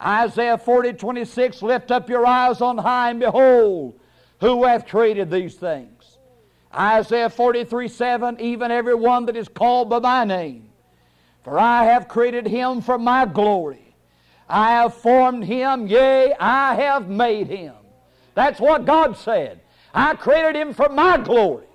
Isaiah 0.00 0.58
40, 0.58 0.92
26, 0.92 1.62
lift 1.62 1.90
up 1.90 2.08
your 2.08 2.26
eyes 2.26 2.60
on 2.60 2.78
high 2.78 3.10
and 3.10 3.20
behold 3.20 3.98
who 4.40 4.64
hath 4.64 4.86
created 4.86 5.30
these 5.30 5.54
things. 5.54 6.18
Isaiah 6.72 7.30
43, 7.30 7.88
7, 7.88 8.40
even 8.40 8.70
every 8.70 8.94
one 8.94 9.26
that 9.26 9.36
is 9.36 9.48
called 9.48 9.88
by 9.90 9.98
my 9.98 10.24
name. 10.24 10.68
For 11.42 11.58
I 11.58 11.84
have 11.84 12.08
created 12.08 12.46
him 12.46 12.80
for 12.80 12.98
my 12.98 13.24
glory. 13.24 13.94
I 14.48 14.72
have 14.72 14.94
formed 14.94 15.44
him, 15.44 15.86
yea, 15.86 16.34
I 16.38 16.74
have 16.74 17.08
made 17.08 17.48
him. 17.48 17.74
That's 18.34 18.60
what 18.60 18.84
God 18.84 19.16
said. 19.16 19.60
I 19.92 20.14
created 20.14 20.56
him 20.56 20.74
for 20.74 20.88
my 20.88 21.16
glory. 21.16 21.66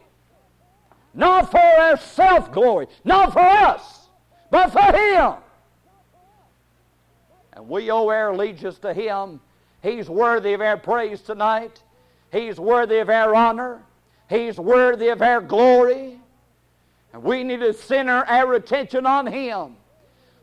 Not 1.14 1.52
for 1.52 1.98
self 1.98 2.52
glory, 2.52 2.88
not 3.04 3.34
for 3.34 3.40
us, 3.40 4.08
but 4.50 4.72
for 4.72 4.96
him. 4.96 5.43
And 7.56 7.68
we 7.70 7.92
owe 7.92 8.10
our 8.10 8.30
allegiance 8.30 8.80
to 8.80 8.94
him. 8.94 9.40
He's 9.82 10.10
worthy 10.10 10.54
of 10.54 10.62
our 10.62 10.78
praise 10.78 11.22
tonight. 11.22 11.82
He's 12.32 12.60
worthy 12.60 12.98
of 13.00 13.10
our 13.10 13.36
honor. 13.36 13.84
He's 14.30 14.58
worthy 14.58 15.10
of 15.10 15.22
our 15.22 15.42
glory. 15.42 16.20
And 17.14 17.24
we 17.24 17.44
need 17.44 17.60
to 17.60 17.74
center 17.74 18.26
our 18.26 18.54
attention 18.56 19.06
on 19.06 19.28
Him. 19.28 19.76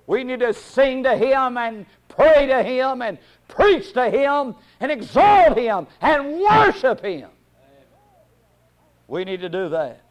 We 0.07 0.23
need 0.23 0.41
to 0.41 0.55
sing 0.55 1.03
to 1.03 1.17
Him 1.17 1.57
and 1.57 1.87
pray 2.09 2.47
to 2.47 2.63
Him 2.63 3.03
and 3.03 3.19
preach 3.49 3.93
to 3.95 4.09
Him 4.09 4.55
and 4.79 4.93
exalt 4.93 5.59
Him 5.59 5.89
and 6.01 6.41
worship 6.41 7.05
Him. 7.05 7.31
We 9.09 9.25
need 9.25 9.41
to 9.41 9.49
do 9.49 9.69
that. 9.71 10.03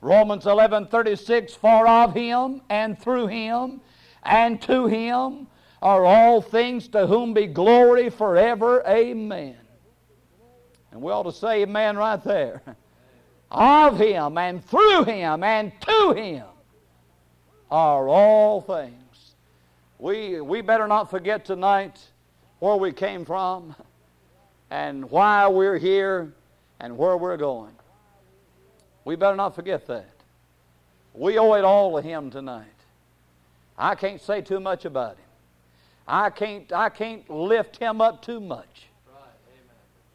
Romans 0.00 0.46
11 0.46 0.86
36, 0.86 1.54
for 1.54 1.86
of 1.86 2.14
Him 2.14 2.62
and 2.70 2.98
through 2.98 3.26
Him 3.26 3.82
and 4.22 4.60
to 4.62 4.86
Him 4.86 5.46
are 5.82 6.04
all 6.04 6.40
things 6.40 6.88
to 6.88 7.06
whom 7.06 7.34
be 7.34 7.46
glory 7.46 8.08
forever. 8.08 8.82
Amen. 8.86 9.56
And 10.92 11.02
we 11.02 11.10
ought 11.10 11.24
to 11.24 11.32
say 11.32 11.62
amen 11.62 11.96
right 11.96 12.22
there. 12.22 12.62
of 13.50 13.98
him 13.98 14.38
and 14.38 14.64
through 14.64 15.04
him 15.04 15.42
and 15.42 15.72
to 15.82 16.12
him 16.12 16.44
are 17.70 18.08
all 18.08 18.60
things. 18.60 19.34
We, 19.98 20.40
we 20.40 20.60
better 20.60 20.86
not 20.86 21.10
forget 21.10 21.44
tonight 21.44 21.98
where 22.60 22.76
we 22.76 22.92
came 22.92 23.24
from 23.24 23.74
and 24.70 25.10
why 25.10 25.48
we're 25.48 25.78
here 25.78 26.32
and 26.80 26.96
where 26.96 27.16
we're 27.16 27.36
going. 27.36 27.74
We 29.04 29.16
better 29.16 29.36
not 29.36 29.54
forget 29.54 29.86
that. 29.88 30.08
We 31.12 31.38
owe 31.38 31.54
it 31.54 31.64
all 31.64 31.96
to 31.96 32.02
him 32.02 32.30
tonight. 32.30 32.66
I 33.76 33.94
can't 33.94 34.20
say 34.20 34.40
too 34.40 34.60
much 34.60 34.84
about 34.84 35.16
him. 35.16 35.31
I 36.06 36.30
can't, 36.30 36.72
I 36.72 36.88
can't 36.88 37.28
lift 37.30 37.76
him 37.76 38.00
up 38.00 38.22
too 38.22 38.40
much 38.40 38.88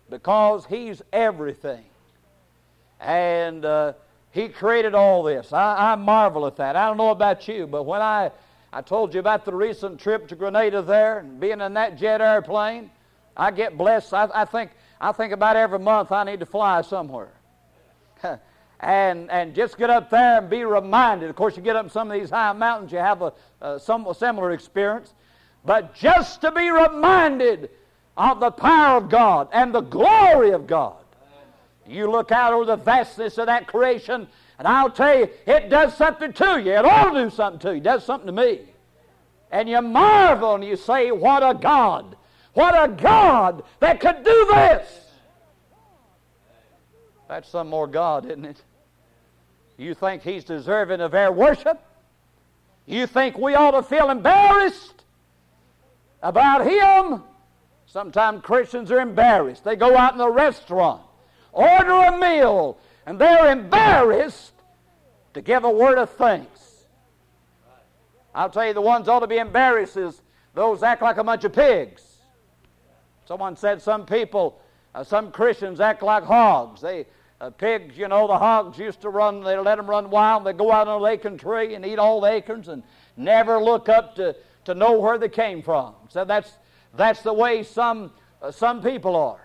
because 0.10 0.65
he's 0.65 1.01
everything. 1.12 1.84
And 3.00 3.63
uh, 3.63 3.94
he 4.32 4.50
created 4.50 4.96
all 4.96 5.24
this. 5.24 5.53
I, 5.53 5.94
I 5.94 5.96
marvel 5.96 6.46
at 6.48 6.56
that. 6.58 6.75
I 6.75 6.88
don't 6.88 6.98
know 6.98 7.12
about 7.12 7.48
you, 7.48 7.67
but 7.67 7.84
when 7.84 8.01
I, 8.01 8.32
I 8.74 8.82
told 8.82 9.13
you 9.13 9.20
about 9.20 9.46
the 9.46 9.53
recent 9.53 10.00
trip 10.00 10.27
to 10.29 10.36
Grenada 10.36 10.82
there 10.82 11.20
and 11.20 11.39
being 11.39 11.62
in 11.62 11.74
that 11.74 11.98
jet 11.98 12.22
airplane, 12.22 12.89
I 13.36 13.51
get 13.51 13.77
blessed. 13.77 14.13
I, 14.13 14.29
I 14.34 14.46
think, 14.46 14.72
I 15.00 15.12
think 15.12 15.34
about 15.34 15.56
every 15.56 15.79
month 15.79 16.12
I 16.12 16.24
need 16.24 16.39
to 16.39 16.46
fly 16.46 16.82
somewhere. 16.82 17.32
and, 18.79 19.29
and 19.32 19.56
just 19.56 19.77
get 19.77 19.89
up 19.89 20.10
there 20.10 20.39
and 20.39 20.50
be 20.50 20.63
reminded. 20.63 21.29
Of 21.29 21.36
course, 21.36 21.56
you 21.56 21.63
get 21.63 21.75
up 21.75 21.86
in 21.86 21.91
some 21.91 22.10
of 22.10 22.20
these 22.20 22.29
high 22.29 22.53
mountains, 22.53 22.91
you 22.91 22.98
have 22.98 23.22
a, 23.22 23.34
a 23.62 23.79
some, 23.79 24.08
similar 24.17 24.51
experience. 24.51 25.13
But 25.68 25.94
just 25.94 26.42
to 26.42 26.52
be 26.52 26.72
reminded 26.72 27.70
of 28.18 28.40
the 28.40 28.50
power 28.50 28.98
of 28.98 29.10
God 29.10 29.50
and 29.52 29.76
the 29.76 29.82
glory 29.82 30.50
of 30.50 30.66
God 30.66 30.96
you 31.90 32.10
look 32.10 32.32
out 32.32 32.54
over 32.54 32.66
the 32.66 32.76
vastness 32.76 33.38
of 33.38 33.46
that 33.48 33.68
creation, 33.68 34.28
and 34.60 34.68
I'll 34.68 34.90
tell 34.90 35.18
you, 35.18 35.30
it 35.46 35.70
does 35.70 35.96
something 35.96 36.34
to 36.34 36.62
you. 36.62 36.72
It 36.72 36.86
ought 36.86 37.14
to 37.14 37.24
do 37.26 37.30
something 37.30 37.60
to 37.60 37.72
you. 37.72 37.78
It 37.78 37.84
does 37.84 38.04
something 38.06 38.28
to 38.28 38.34
me. 38.34 38.62
And 39.52 39.70
you 39.70 39.82
marvel 39.82 40.56
and 40.56 40.64
you 40.64 40.76
say, 40.76 41.12
What 41.12 41.44
a 41.44 41.54
God! 41.54 42.16
What 42.54 42.74
a 42.74 42.92
God 42.92 43.64
that 43.80 44.00
could 44.00 44.24
do 44.24 44.46
this! 44.50 45.06
That's 47.28 47.48
some 47.48 47.70
more 47.70 47.88
God, 47.88 48.26
isn't 48.26 48.46
it? 48.46 48.62
You 49.78 49.94
think 49.94 50.24
He's 50.24 50.44
deserving 50.44 51.02
of 51.02 51.14
our 51.14 51.32
worship? 51.32 51.80
You 52.86 53.06
think 53.06 53.38
we 53.38 53.54
ought 53.54 53.72
to 53.72 53.84
feel 53.84 54.10
embarrassed 54.10 54.97
about 56.22 56.66
Him? 56.66 57.24
Sometimes 57.86 58.42
Christians 58.42 58.92
are 58.92 59.00
embarrassed. 59.00 59.64
They 59.64 59.76
go 59.76 59.98
out 59.98 60.12
in 60.14 60.18
the 60.18 60.30
restaurant 60.30 61.02
order 61.58 61.92
a 61.92 62.18
meal, 62.20 62.78
and 63.06 63.20
they're 63.20 63.52
embarrassed 63.52 64.54
to 65.34 65.42
give 65.42 65.64
a 65.64 65.70
word 65.70 65.98
of 65.98 66.10
thanks. 66.12 66.86
I'll 68.36 68.50
tell 68.50 68.68
you, 68.68 68.74
the 68.74 68.82
ones 68.82 69.08
ought 69.08 69.22
to 69.22 69.28
be 69.28 69.38
embarrassed 69.38 69.98
is 69.98 70.22
those 70.54 70.84
act 70.84 71.02
like 71.02 71.18
a 71.18 71.24
bunch 71.24 71.44
of 71.44 71.54
pigs. 71.54 72.04
Someone 73.26 73.58
said 73.58 73.82
some 73.82 74.06
people, 74.06 74.62
uh, 74.94 75.04
some 75.04 75.32
Christians 75.32 75.80
act 75.80 76.04
like 76.04 76.24
hogs. 76.24 76.82
They 76.82 77.08
uh, 77.42 77.50
pigs, 77.52 77.98
you 77.98 78.08
know, 78.08 78.28
the 78.28 78.38
hogs 78.38 78.78
used 78.78 79.02
to 79.02 79.10
run. 79.10 79.44
They 79.44 79.58
let 79.58 79.76
them 79.76 79.88
run 79.88 80.10
wild. 80.10 80.44
They 80.44 80.54
go 80.54 80.72
out 80.72 80.88
on 80.88 81.04
an 81.04 81.12
acorn 81.12 81.38
tree 81.38 81.76
and 81.76 81.86
eat 81.86 82.00
all 82.00 82.22
the 82.22 82.32
acorns 82.32 82.68
and 82.68 82.84
never 83.16 83.62
look 83.62 83.90
up 83.90 84.16
to, 84.16 84.36
to 84.68 84.76
know 84.76 85.00
where 85.00 85.18
they 85.18 85.30
came 85.30 85.62
from. 85.62 85.96
So 86.10 86.26
that's 86.26 86.52
that's 86.94 87.22
the 87.22 87.34
way 87.34 87.64
some 87.64 88.12
uh, 88.42 88.52
some 88.52 88.84
people 88.84 89.16
are. 89.16 89.40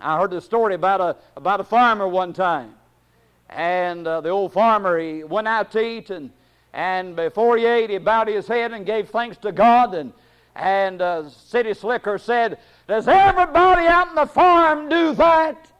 I 0.00 0.18
heard 0.18 0.30
the 0.30 0.40
story 0.40 0.74
about 0.74 1.00
a, 1.00 1.16
about 1.36 1.60
a 1.60 1.64
farmer 1.64 2.08
one 2.08 2.32
time. 2.32 2.74
And 3.50 4.06
uh, 4.06 4.20
the 4.20 4.30
old 4.30 4.52
farmer, 4.52 4.98
he 4.98 5.22
went 5.22 5.46
out 5.46 5.70
to 5.72 5.80
eat, 5.80 6.10
and, 6.10 6.30
and 6.72 7.14
before 7.14 7.56
he 7.56 7.66
ate, 7.66 7.90
he 7.90 7.98
bowed 7.98 8.28
his 8.28 8.46
head 8.46 8.72
and 8.72 8.86
gave 8.86 9.10
thanks 9.10 9.36
to 9.38 9.52
God. 9.52 9.94
And, 9.94 10.12
and 10.56 11.02
uh, 11.02 11.28
City 11.28 11.74
Slicker 11.74 12.18
said, 12.18 12.58
Does 12.88 13.06
everybody 13.06 13.86
out 13.86 14.08
in 14.08 14.14
the 14.16 14.26
farm 14.26 14.88
do 14.88 15.14
that? 15.14 15.70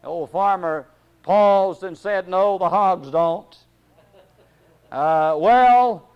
The 0.00 0.08
old 0.08 0.30
farmer 0.30 0.86
paused 1.22 1.84
and 1.84 1.96
said, 1.96 2.28
No, 2.28 2.58
the 2.58 2.68
hogs 2.68 3.10
don't. 3.10 3.56
Uh, 4.90 5.36
well, 5.38 6.11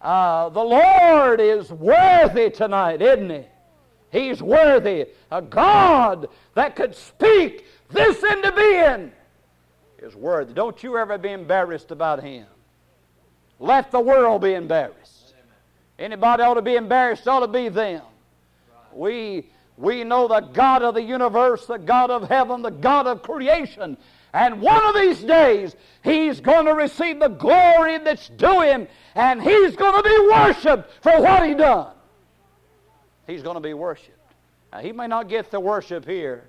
uh, 0.00 0.48
the 0.48 0.62
Lord 0.62 1.40
is 1.40 1.70
worthy 1.70 2.50
tonight, 2.50 3.02
isn't 3.02 3.30
he? 3.30 3.44
He's 4.10 4.42
worthy. 4.42 5.06
A 5.30 5.40
God 5.40 6.28
that 6.54 6.74
could 6.74 6.94
speak 6.94 7.66
this 7.90 8.22
into 8.22 8.52
being 8.52 9.12
is 9.98 10.16
worthy. 10.16 10.52
Don't 10.52 10.82
you 10.82 10.96
ever 10.96 11.18
be 11.18 11.30
embarrassed 11.30 11.90
about 11.90 12.22
Him. 12.22 12.46
Let 13.58 13.90
the 13.90 14.00
world 14.00 14.42
be 14.42 14.54
embarrassed. 14.54 15.34
Anybody 15.98 16.42
ought 16.42 16.54
to 16.54 16.62
be 16.62 16.76
embarrassed, 16.76 17.28
ought 17.28 17.40
to 17.40 17.48
be 17.48 17.68
them. 17.68 18.02
We, 18.92 19.50
we 19.76 20.02
know 20.02 20.26
the 20.26 20.40
God 20.40 20.82
of 20.82 20.94
the 20.94 21.02
universe, 21.02 21.66
the 21.66 21.76
God 21.76 22.10
of 22.10 22.28
heaven, 22.28 22.62
the 22.62 22.70
God 22.70 23.06
of 23.06 23.22
creation. 23.22 23.98
And 24.32 24.60
one 24.60 24.84
of 24.86 24.94
these 24.94 25.22
days, 25.22 25.74
He's 26.02 26.40
going 26.40 26.66
to 26.66 26.74
receive 26.74 27.18
the 27.18 27.28
glory 27.28 27.98
that's 27.98 28.28
due 28.28 28.60
Him, 28.62 28.88
and 29.14 29.42
He's 29.42 29.74
going 29.76 30.02
to 30.02 30.08
be 30.08 30.28
worshiped 30.32 30.90
for 31.02 31.20
what 31.20 31.46
He 31.46 31.54
done. 31.54 31.92
he's 33.26 33.42
going 33.42 33.56
to 33.56 33.60
be 33.60 33.74
worshiped. 33.74 34.16
Now, 34.72 34.78
he 34.80 34.92
may 34.92 35.06
not 35.06 35.28
get 35.28 35.50
the 35.50 35.58
worship 35.60 36.06
here, 36.06 36.44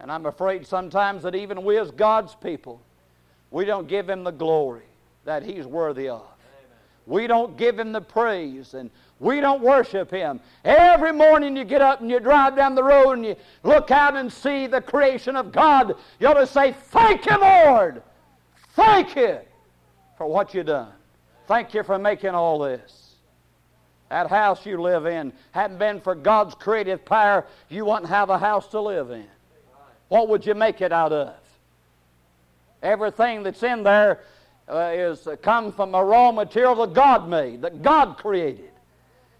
and 0.00 0.10
I'm 0.10 0.26
afraid 0.26 0.66
sometimes 0.66 1.22
that 1.22 1.34
even 1.34 1.64
we 1.64 1.78
as 1.78 1.90
God's 1.90 2.34
people, 2.34 2.80
we 3.50 3.64
don't 3.64 3.86
give 3.86 4.10
him 4.10 4.24
the 4.24 4.32
glory 4.32 4.82
that 5.24 5.44
he's 5.44 5.64
worthy 5.64 6.08
of. 6.08 6.22
We 7.06 7.26
don't 7.26 7.56
give 7.56 7.78
him 7.78 7.92
the 7.92 8.00
praise 8.00 8.74
and 8.74 8.90
we 9.20 9.40
don't 9.40 9.62
worship 9.62 10.10
him. 10.10 10.40
Every 10.64 11.12
morning 11.12 11.56
you 11.56 11.64
get 11.64 11.80
up 11.80 12.00
and 12.00 12.10
you 12.10 12.20
drive 12.20 12.56
down 12.56 12.74
the 12.74 12.82
road 12.82 13.12
and 13.12 13.24
you 13.24 13.36
look 13.62 13.90
out 13.90 14.16
and 14.16 14.32
see 14.32 14.66
the 14.66 14.80
creation 14.80 15.36
of 15.36 15.52
God. 15.52 15.94
You 16.18 16.28
ought 16.28 16.34
to 16.34 16.46
say, 16.46 16.72
Thank 16.72 17.26
you, 17.26 17.38
Lord. 17.40 18.02
Thank 18.74 19.14
you 19.16 19.38
for 20.18 20.26
what 20.26 20.52
you've 20.52 20.66
done. 20.66 20.92
Thank 21.46 21.74
you 21.74 21.82
for 21.82 21.98
making 21.98 22.30
all 22.30 22.58
this. 22.58 23.14
That 24.10 24.28
house 24.28 24.66
you 24.66 24.80
live 24.80 25.06
in 25.06 25.32
hadn't 25.52 25.78
been 25.78 26.00
for 26.00 26.14
God's 26.14 26.54
creative 26.54 27.04
power, 27.04 27.46
you 27.68 27.84
wouldn't 27.84 28.08
have 28.08 28.30
a 28.30 28.38
house 28.38 28.68
to 28.68 28.80
live 28.80 29.10
in. 29.10 29.26
What 30.08 30.28
would 30.28 30.44
you 30.44 30.54
make 30.54 30.80
it 30.80 30.92
out 30.92 31.12
of? 31.12 31.34
Everything 32.82 33.42
that's 33.42 33.62
in 33.62 33.82
there 33.82 34.20
uh, 34.68 34.92
is 34.94 35.26
uh, 35.26 35.36
come 35.36 35.72
from 35.72 35.94
a 35.94 36.04
raw 36.04 36.30
material 36.32 36.74
that 36.76 36.94
God 36.94 37.28
made, 37.28 37.62
that 37.62 37.82
God 37.82 38.18
created. 38.18 38.70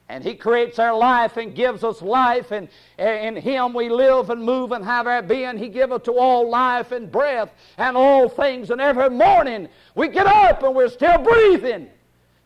And 0.08 0.22
He 0.22 0.34
creates 0.34 0.78
our 0.78 0.96
life 0.96 1.36
and 1.38 1.54
gives 1.54 1.82
us 1.82 2.02
life, 2.02 2.50
and 2.50 2.68
in 2.98 3.36
Him 3.36 3.72
we 3.72 3.88
live 3.88 4.30
and 4.30 4.42
move 4.42 4.72
and 4.72 4.84
have 4.84 5.06
our 5.06 5.22
being. 5.22 5.56
He 5.56 5.68
giveth 5.68 6.04
to 6.04 6.12
all 6.12 6.48
life 6.48 6.92
and 6.92 7.10
breath 7.10 7.50
and 7.78 7.96
all 7.96 8.28
things. 8.28 8.70
And 8.70 8.80
every 8.80 9.10
morning 9.10 9.68
we 9.94 10.08
get 10.08 10.26
up 10.26 10.62
and 10.62 10.74
we're 10.74 10.88
still 10.88 11.18
breathing. 11.18 11.88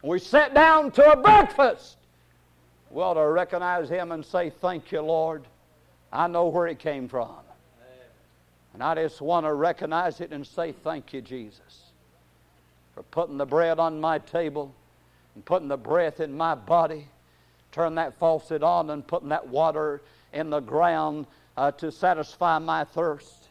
We 0.03 0.21
sit 0.21 0.55
down 0.55 0.93
to 0.93 1.13
a 1.13 1.17
breakfast. 1.17 1.97
We 2.91 3.03
ought 3.03 3.15
to 3.15 3.27
recognize 3.27 3.89
Him 3.89 4.13
and 4.13 4.25
say, 4.25 4.51
Thank 4.51 4.93
you, 4.93 5.01
Lord. 5.01 5.45
I 6.13 6.29
know 6.29 6.47
where 6.47 6.69
it 6.69 6.79
came 6.79 7.09
from. 7.09 7.35
And 8.73 8.83
I 8.83 8.95
just 8.95 9.21
want 9.21 9.45
to 9.45 9.53
recognize 9.55 10.21
it 10.21 10.33
and 10.33 10.47
say, 10.47 10.73
Thank 10.73 11.13
you, 11.13 11.21
Jesus 11.21 11.89
for 12.99 13.05
putting 13.05 13.39
the 13.39 13.47
bread 13.47 13.79
on 13.79 14.01
my 14.01 14.19
table 14.19 14.75
and 15.37 15.45
putting 15.45 15.69
the 15.69 15.77
breath 15.77 16.19
in 16.19 16.37
my 16.37 16.53
body, 16.53 17.07
turn 17.79 17.95
that 17.95 18.19
faucet 18.19 18.65
on 18.65 18.91
and 18.91 19.07
putting 19.07 19.29
that 19.29 19.47
water 19.47 20.03
in 20.33 20.51
the 20.51 20.59
ground 20.59 21.27
uh, 21.57 21.71
to 21.71 21.93
satisfy 21.93 22.59
my 22.59 22.83
thirst. 22.83 23.47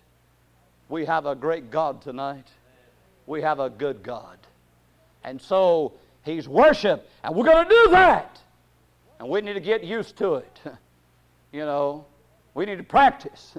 We 0.90 1.06
have 1.06 1.26
a 1.26 1.34
great 1.34 1.72
God 1.72 2.02
tonight. 2.02 2.46
We 3.26 3.42
have 3.42 3.62
a 3.62 3.70
good 3.70 4.04
God. 4.04 4.38
And 5.24 5.42
so 5.42 5.94
He's 6.24 6.46
worship, 6.46 7.10
and 7.24 7.36
we're 7.36 7.46
going 7.46 7.64
to 7.64 7.70
do 7.70 7.92
that. 7.92 8.38
And 9.20 9.30
we 9.30 9.40
need 9.40 9.54
to 9.54 9.62
get 9.62 9.86
used 9.86 10.18
to 10.18 10.36
it. 10.36 10.60
you 11.54 11.62
know, 11.62 12.06
we 12.54 12.66
need 12.66 12.80
to 12.80 12.84
practice. 12.84 13.56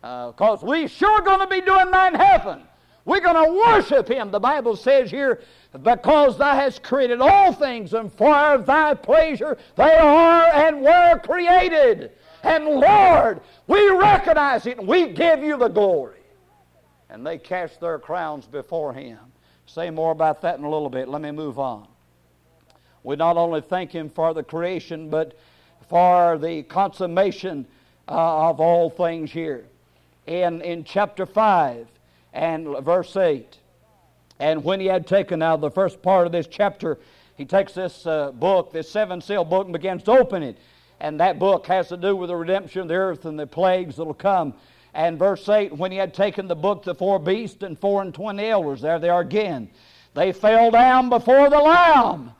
Because 0.00 0.62
uh, 0.62 0.66
we 0.66 0.86
sure 0.86 1.20
going 1.22 1.40
to 1.40 1.48
be 1.48 1.60
doing 1.60 1.90
that 1.90 2.14
in 2.14 2.20
heaven. 2.20 2.62
We're 3.10 3.18
going 3.18 3.44
to 3.44 3.52
worship 3.66 4.06
Him. 4.06 4.30
The 4.30 4.38
Bible 4.38 4.76
says 4.76 5.10
here, 5.10 5.40
because 5.82 6.38
Thou 6.38 6.54
hast 6.54 6.84
created 6.84 7.20
all 7.20 7.52
things, 7.52 7.92
and 7.92 8.12
for 8.12 8.58
Thy 8.58 8.94
pleasure 8.94 9.58
they 9.74 9.96
are 9.96 10.44
and 10.44 10.80
were 10.80 11.18
created. 11.18 12.12
And 12.44 12.66
Lord, 12.66 13.40
we 13.66 13.90
recognize 13.90 14.64
it 14.66 14.78
and 14.78 14.86
we 14.86 15.08
give 15.08 15.42
you 15.42 15.56
the 15.56 15.66
glory. 15.66 16.20
And 17.08 17.26
they 17.26 17.36
cast 17.36 17.80
their 17.80 17.98
crowns 17.98 18.46
before 18.46 18.92
Him. 18.92 19.18
Say 19.66 19.90
more 19.90 20.12
about 20.12 20.40
that 20.42 20.60
in 20.60 20.64
a 20.64 20.70
little 20.70 20.88
bit. 20.88 21.08
Let 21.08 21.20
me 21.20 21.32
move 21.32 21.58
on. 21.58 21.88
We 23.02 23.16
not 23.16 23.36
only 23.36 23.60
thank 23.60 23.90
Him 23.90 24.08
for 24.08 24.32
the 24.34 24.44
creation, 24.44 25.10
but 25.10 25.36
for 25.88 26.38
the 26.38 26.62
consummation 26.62 27.66
uh, 28.06 28.50
of 28.50 28.60
all 28.60 28.88
things 28.88 29.32
here. 29.32 29.64
In, 30.28 30.62
in 30.62 30.84
chapter 30.84 31.26
5, 31.26 31.88
and 32.32 32.66
verse 32.84 33.16
8. 33.16 33.58
And 34.38 34.64
when 34.64 34.80
he 34.80 34.86
had 34.86 35.06
taken 35.06 35.42
out 35.42 35.60
the 35.60 35.70
first 35.70 36.02
part 36.02 36.26
of 36.26 36.32
this 36.32 36.46
chapter, 36.46 36.98
he 37.36 37.44
takes 37.44 37.74
this 37.74 38.06
uh, 38.06 38.32
book, 38.32 38.72
this 38.72 38.90
seven 38.90 39.20
seal 39.20 39.44
book, 39.44 39.66
and 39.66 39.72
begins 39.72 40.02
to 40.04 40.12
open 40.12 40.42
it. 40.42 40.58
And 41.00 41.20
that 41.20 41.38
book 41.38 41.66
has 41.66 41.88
to 41.88 41.96
do 41.96 42.14
with 42.14 42.28
the 42.28 42.36
redemption 42.36 42.82
of 42.82 42.88
the 42.88 42.94
earth 42.94 43.24
and 43.24 43.38
the 43.38 43.46
plagues 43.46 43.96
that 43.96 44.04
will 44.04 44.14
come. 44.14 44.54
And 44.92 45.18
verse 45.18 45.48
8, 45.48 45.72
when 45.76 45.92
he 45.92 45.98
had 45.98 46.12
taken 46.14 46.48
the 46.48 46.56
book, 46.56 46.82
the 46.82 46.94
four 46.94 47.18
beasts 47.18 47.62
and 47.62 47.78
four 47.78 48.02
and 48.02 48.12
twenty 48.12 48.46
elders, 48.46 48.80
there 48.80 48.98
they 48.98 49.08
are 49.08 49.20
again. 49.20 49.70
They 50.14 50.32
fell 50.32 50.70
down 50.70 51.08
before 51.08 51.48
the 51.48 51.58
Lamb. 51.58 52.32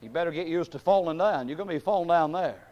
You 0.00 0.08
better 0.10 0.30
get 0.30 0.46
used 0.46 0.72
to 0.72 0.78
falling 0.78 1.18
down. 1.18 1.48
You're 1.48 1.56
going 1.56 1.68
to 1.68 1.74
be 1.74 1.80
falling 1.80 2.08
down 2.08 2.32
there. 2.32 2.65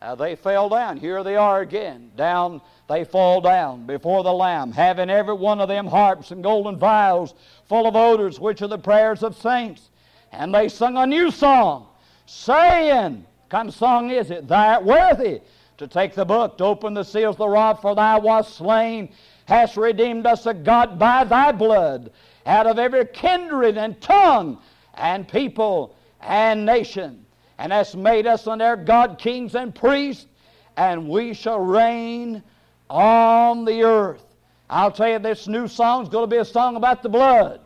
Now 0.00 0.14
they 0.14 0.36
fell 0.36 0.68
down. 0.68 0.96
Here 0.96 1.24
they 1.24 1.36
are 1.36 1.60
again, 1.60 2.12
down 2.16 2.60
they 2.88 3.04
fall 3.04 3.40
down 3.40 3.86
before 3.86 4.22
the 4.22 4.32
Lamb, 4.32 4.72
having 4.72 5.10
every 5.10 5.34
one 5.34 5.60
of 5.60 5.68
them 5.68 5.86
harps 5.86 6.30
and 6.30 6.42
golden 6.42 6.78
vials 6.78 7.34
full 7.68 7.86
of 7.86 7.96
odors, 7.96 8.40
which 8.40 8.62
are 8.62 8.68
the 8.68 8.78
prayers 8.78 9.22
of 9.22 9.36
saints. 9.36 9.90
And 10.32 10.54
they 10.54 10.68
sung 10.68 10.96
a 10.96 11.06
new 11.06 11.30
song, 11.30 11.88
saying, 12.26 13.26
of 13.50 13.72
song 13.72 14.10
is 14.10 14.30
it? 14.30 14.46
Thou 14.46 14.74
art 14.74 14.84
worthy 14.84 15.40
to 15.78 15.86
take 15.86 16.14
the 16.14 16.24
book, 16.24 16.58
to 16.58 16.64
open 16.64 16.94
the 16.94 17.04
seals 17.04 17.34
of 17.34 17.38
the 17.38 17.48
rod, 17.48 17.80
for 17.80 17.94
thou 17.94 18.20
wast 18.20 18.56
slain, 18.56 19.10
hast 19.46 19.76
redeemed 19.76 20.26
us 20.26 20.46
of 20.46 20.64
God 20.64 20.98
by 20.98 21.24
thy 21.24 21.52
blood, 21.52 22.10
out 22.46 22.66
of 22.66 22.78
every 22.78 23.06
kindred 23.06 23.76
and 23.76 24.00
tongue 24.00 24.58
and 24.94 25.28
people 25.28 25.94
and 26.20 26.66
nation, 26.66 27.24
and 27.58 27.72
hast 27.72 27.96
made 27.96 28.26
us 28.26 28.46
unto 28.46 28.64
our 28.64 28.76
God 28.76 29.18
kings 29.18 29.54
and 29.54 29.74
priests, 29.74 30.26
and 30.76 31.08
we 31.08 31.34
shall 31.34 31.58
reign 31.58 32.42
on 32.88 33.64
the 33.64 33.82
earth. 33.82 34.24
I'll 34.70 34.92
tell 34.92 35.08
you, 35.08 35.18
this 35.18 35.48
new 35.48 35.66
song 35.66 36.04
is 36.04 36.08
going 36.08 36.28
to 36.28 36.34
be 36.34 36.40
a 36.40 36.44
song 36.44 36.76
about 36.76 37.02
the 37.02 37.08
blood. 37.08 37.60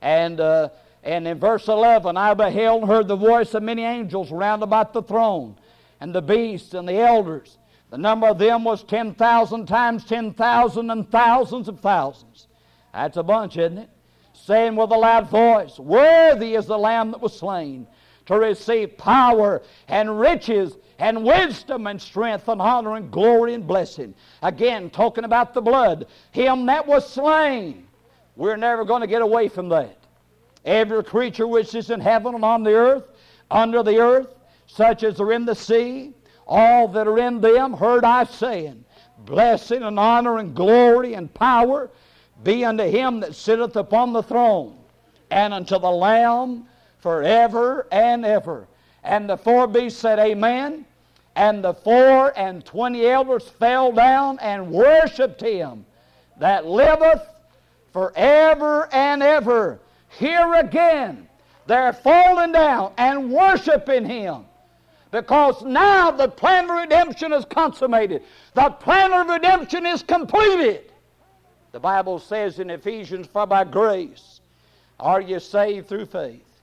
And, 0.00 0.40
uh, 0.40 0.70
and 1.02 1.28
in 1.28 1.38
verse 1.38 1.68
11, 1.68 2.16
I 2.16 2.32
beheld 2.34 2.82
and 2.82 2.90
heard 2.90 3.06
the 3.06 3.16
voice 3.16 3.52
of 3.54 3.62
many 3.62 3.84
angels 3.84 4.30
round 4.30 4.62
about 4.62 4.92
the 4.92 5.02
throne, 5.02 5.56
and 6.00 6.14
the 6.14 6.22
beasts 6.22 6.74
and 6.74 6.88
the 6.88 6.98
elders. 6.98 7.58
The 7.90 7.98
number 7.98 8.26
of 8.28 8.38
them 8.38 8.64
was 8.64 8.82
10,000 8.84 9.66
times 9.66 10.04
10,000 10.04 10.90
and 10.90 11.10
thousands 11.10 11.68
of 11.68 11.80
thousands. 11.80 12.48
That's 12.92 13.16
a 13.16 13.22
bunch, 13.22 13.56
isn't 13.56 13.78
it? 13.78 13.90
Saying 14.32 14.74
with 14.76 14.90
a 14.90 14.96
loud 14.96 15.28
voice, 15.28 15.78
Worthy 15.78 16.54
is 16.54 16.66
the 16.66 16.78
Lamb 16.78 17.10
that 17.10 17.20
was 17.20 17.38
slain 17.38 17.86
to 18.26 18.38
receive 18.38 18.96
power 18.96 19.62
and 19.88 20.18
riches 20.18 20.76
and 20.98 21.24
wisdom 21.24 21.86
and 21.86 22.00
strength 22.00 22.48
and 22.48 22.60
honor 22.60 22.96
and 22.96 23.10
glory 23.10 23.54
and 23.54 23.66
blessing. 23.66 24.14
Again, 24.42 24.90
talking 24.90 25.24
about 25.24 25.54
the 25.54 25.60
blood, 25.60 26.06
him 26.30 26.66
that 26.66 26.86
was 26.86 27.08
slain. 27.08 27.86
We're 28.36 28.56
never 28.56 28.84
going 28.84 29.00
to 29.00 29.06
get 29.06 29.22
away 29.22 29.48
from 29.48 29.68
that. 29.70 29.96
Every 30.64 31.04
creature 31.04 31.46
which 31.46 31.74
is 31.74 31.90
in 31.90 32.00
heaven 32.00 32.34
and 32.34 32.44
on 32.44 32.62
the 32.62 32.72
earth, 32.72 33.04
under 33.50 33.82
the 33.82 33.98
earth, 33.98 34.28
such 34.66 35.02
as 35.04 35.20
are 35.20 35.32
in 35.32 35.44
the 35.44 35.54
sea, 35.54 36.14
all 36.46 36.88
that 36.88 37.06
are 37.06 37.18
in 37.18 37.40
them, 37.40 37.74
heard 37.74 38.04
I 38.04 38.24
saying, 38.24 38.84
Blessing 39.18 39.82
and 39.82 39.98
honor 39.98 40.38
and 40.38 40.54
glory 40.54 41.14
and 41.14 41.32
power 41.32 41.90
be 42.42 42.64
unto 42.64 42.84
him 42.84 43.20
that 43.20 43.34
sitteth 43.34 43.76
upon 43.76 44.12
the 44.12 44.22
throne, 44.22 44.78
and 45.30 45.54
unto 45.54 45.78
the 45.78 45.90
Lamb 45.90 46.66
forever 47.04 47.86
and 47.92 48.24
ever. 48.24 48.66
And 49.02 49.28
the 49.28 49.36
four 49.36 49.66
beasts 49.66 50.00
said, 50.00 50.18
Amen. 50.18 50.86
And 51.36 51.62
the 51.62 51.74
four 51.74 52.32
and 52.34 52.64
twenty 52.64 53.06
elders 53.06 53.46
fell 53.46 53.92
down 53.92 54.38
and 54.38 54.70
worshipped 54.70 55.42
him 55.42 55.84
that 56.38 56.64
liveth 56.64 57.20
forever 57.92 58.88
and 58.90 59.22
ever. 59.22 59.80
Here 60.18 60.54
again, 60.54 61.28
they're 61.66 61.92
falling 61.92 62.52
down 62.52 62.94
and 62.96 63.30
worshiping 63.30 64.06
him. 64.06 64.46
Because 65.10 65.62
now 65.62 66.10
the 66.10 66.28
plan 66.28 66.70
of 66.70 66.76
redemption 66.76 67.34
is 67.34 67.44
consummated. 67.44 68.22
The 68.54 68.70
plan 68.70 69.12
of 69.12 69.28
redemption 69.28 69.84
is 69.84 70.02
completed. 70.02 70.90
The 71.72 71.80
Bible 71.80 72.18
says 72.18 72.60
in 72.60 72.70
Ephesians, 72.70 73.26
For 73.26 73.44
by 73.46 73.64
grace 73.64 74.40
are 74.98 75.20
you 75.20 75.38
saved 75.38 75.88
through 75.88 76.06
faith 76.06 76.53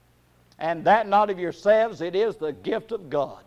and 0.62 0.84
that 0.84 1.08
not 1.08 1.28
of 1.28 1.40
yourselves, 1.40 2.00
it 2.00 2.14
is 2.14 2.36
the 2.36 2.52
gift 2.52 2.92
of 2.92 3.10
God. 3.10 3.42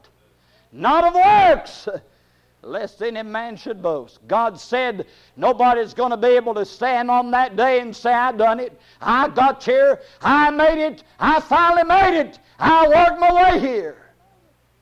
Not 0.73 1.05
of 1.05 1.15
works, 1.15 1.87
lest 2.61 3.01
any 3.01 3.23
man 3.23 3.55
should 3.55 3.81
boast. 3.81 4.19
God 4.27 4.59
said 4.59 5.07
nobody's 5.37 5.93
going 5.93 6.11
to 6.11 6.17
be 6.17 6.27
able 6.27 6.53
to 6.55 6.65
stand 6.65 7.09
on 7.09 7.31
that 7.31 7.55
day 7.55 7.79
and 7.79 7.95
say, 7.95 8.13
I 8.13 8.33
done 8.33 8.59
it. 8.59 8.77
I 8.99 9.29
got 9.29 9.63
here. 9.63 10.01
I 10.21 10.51
made 10.51 10.85
it. 10.85 11.03
I 11.17 11.39
finally 11.39 11.85
made 11.85 12.19
it. 12.19 12.39
I 12.59 12.85
worked 12.85 13.17
my 13.17 13.33
way 13.33 13.59
here. 13.61 14.11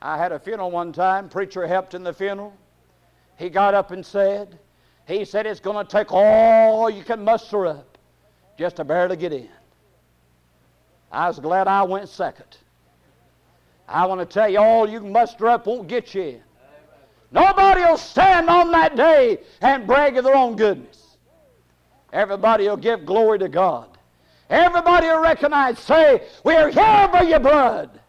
I 0.01 0.17
had 0.17 0.31
a 0.31 0.39
funeral 0.39 0.71
one 0.71 0.91
time. 0.91 1.29
Preacher 1.29 1.67
helped 1.67 1.93
in 1.93 2.03
the 2.03 2.13
funeral. 2.13 2.51
He 3.37 3.51
got 3.51 3.75
up 3.75 3.91
and 3.91 4.03
said, 4.03 4.57
he 5.07 5.23
said 5.23 5.45
it's 5.45 5.59
going 5.59 5.85
to 5.85 5.89
take 5.89 6.11
all 6.11 6.89
you 6.89 7.03
can 7.03 7.23
muster 7.23 7.67
up 7.67 7.99
just 8.57 8.77
to 8.77 8.83
barely 8.83 9.17
get 9.17 9.33
in. 9.33 9.49
I 11.13 11.27
was 11.27 11.37
glad 11.37 11.67
I 11.67 11.83
went 11.83 12.09
second. 12.09 12.57
I 13.87 14.07
want 14.07 14.19
to 14.19 14.25
tell 14.25 14.49
you, 14.49 14.57
all 14.57 14.89
you 14.89 14.99
can 14.99 15.11
muster 15.11 15.47
up 15.47 15.67
won't 15.67 15.87
get 15.87 16.15
you 16.15 16.23
in. 16.23 16.41
Nobody 17.31 17.81
will 17.81 17.97
stand 17.97 18.49
on 18.49 18.71
that 18.71 18.95
day 18.95 19.39
and 19.61 19.85
brag 19.85 20.17
of 20.17 20.23
their 20.23 20.35
own 20.35 20.55
goodness. 20.55 21.17
Everybody 22.11 22.67
will 22.67 22.77
give 22.77 23.05
glory 23.05 23.39
to 23.39 23.49
God. 23.49 23.89
Everybody 24.49 25.07
will 25.07 25.21
recognize, 25.21 25.77
say, 25.79 26.27
We're 26.43 26.69
here 26.69 27.07
by 27.11 27.21
your 27.27 27.39
blood. 27.39 27.99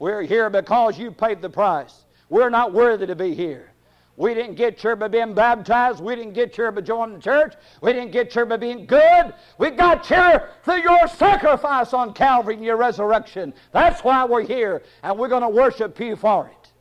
We're 0.00 0.22
here 0.22 0.50
because 0.50 0.98
you 0.98 1.10
paid 1.10 1.40
the 1.40 1.50
price. 1.50 2.04
We're 2.28 2.50
not 2.50 2.72
worthy 2.72 3.06
to 3.06 3.16
be 3.16 3.34
here. 3.34 3.70
We 4.18 4.34
didn't 4.34 4.56
get 4.56 4.80
here 4.80 4.96
by 4.96 5.06
being 5.06 5.32
baptized. 5.32 6.02
We 6.02 6.16
didn't 6.16 6.32
get 6.32 6.54
here 6.54 6.72
by 6.72 6.80
joining 6.80 7.14
the 7.14 7.22
church. 7.22 7.54
We 7.80 7.92
didn't 7.92 8.10
get 8.10 8.32
here 8.32 8.44
by 8.44 8.56
being 8.56 8.84
good. 8.84 9.32
We 9.58 9.70
got 9.70 10.04
here 10.04 10.50
through 10.64 10.82
your 10.82 11.06
sacrifice 11.06 11.94
on 11.94 12.14
Calvary 12.14 12.54
and 12.54 12.64
your 12.64 12.76
resurrection. 12.76 13.54
That's 13.70 14.02
why 14.02 14.24
we're 14.24 14.42
here, 14.42 14.82
and 15.04 15.16
we're 15.16 15.28
going 15.28 15.42
to 15.42 15.48
worship 15.48 16.00
you 16.00 16.16
for 16.16 16.48
it. 16.48 16.72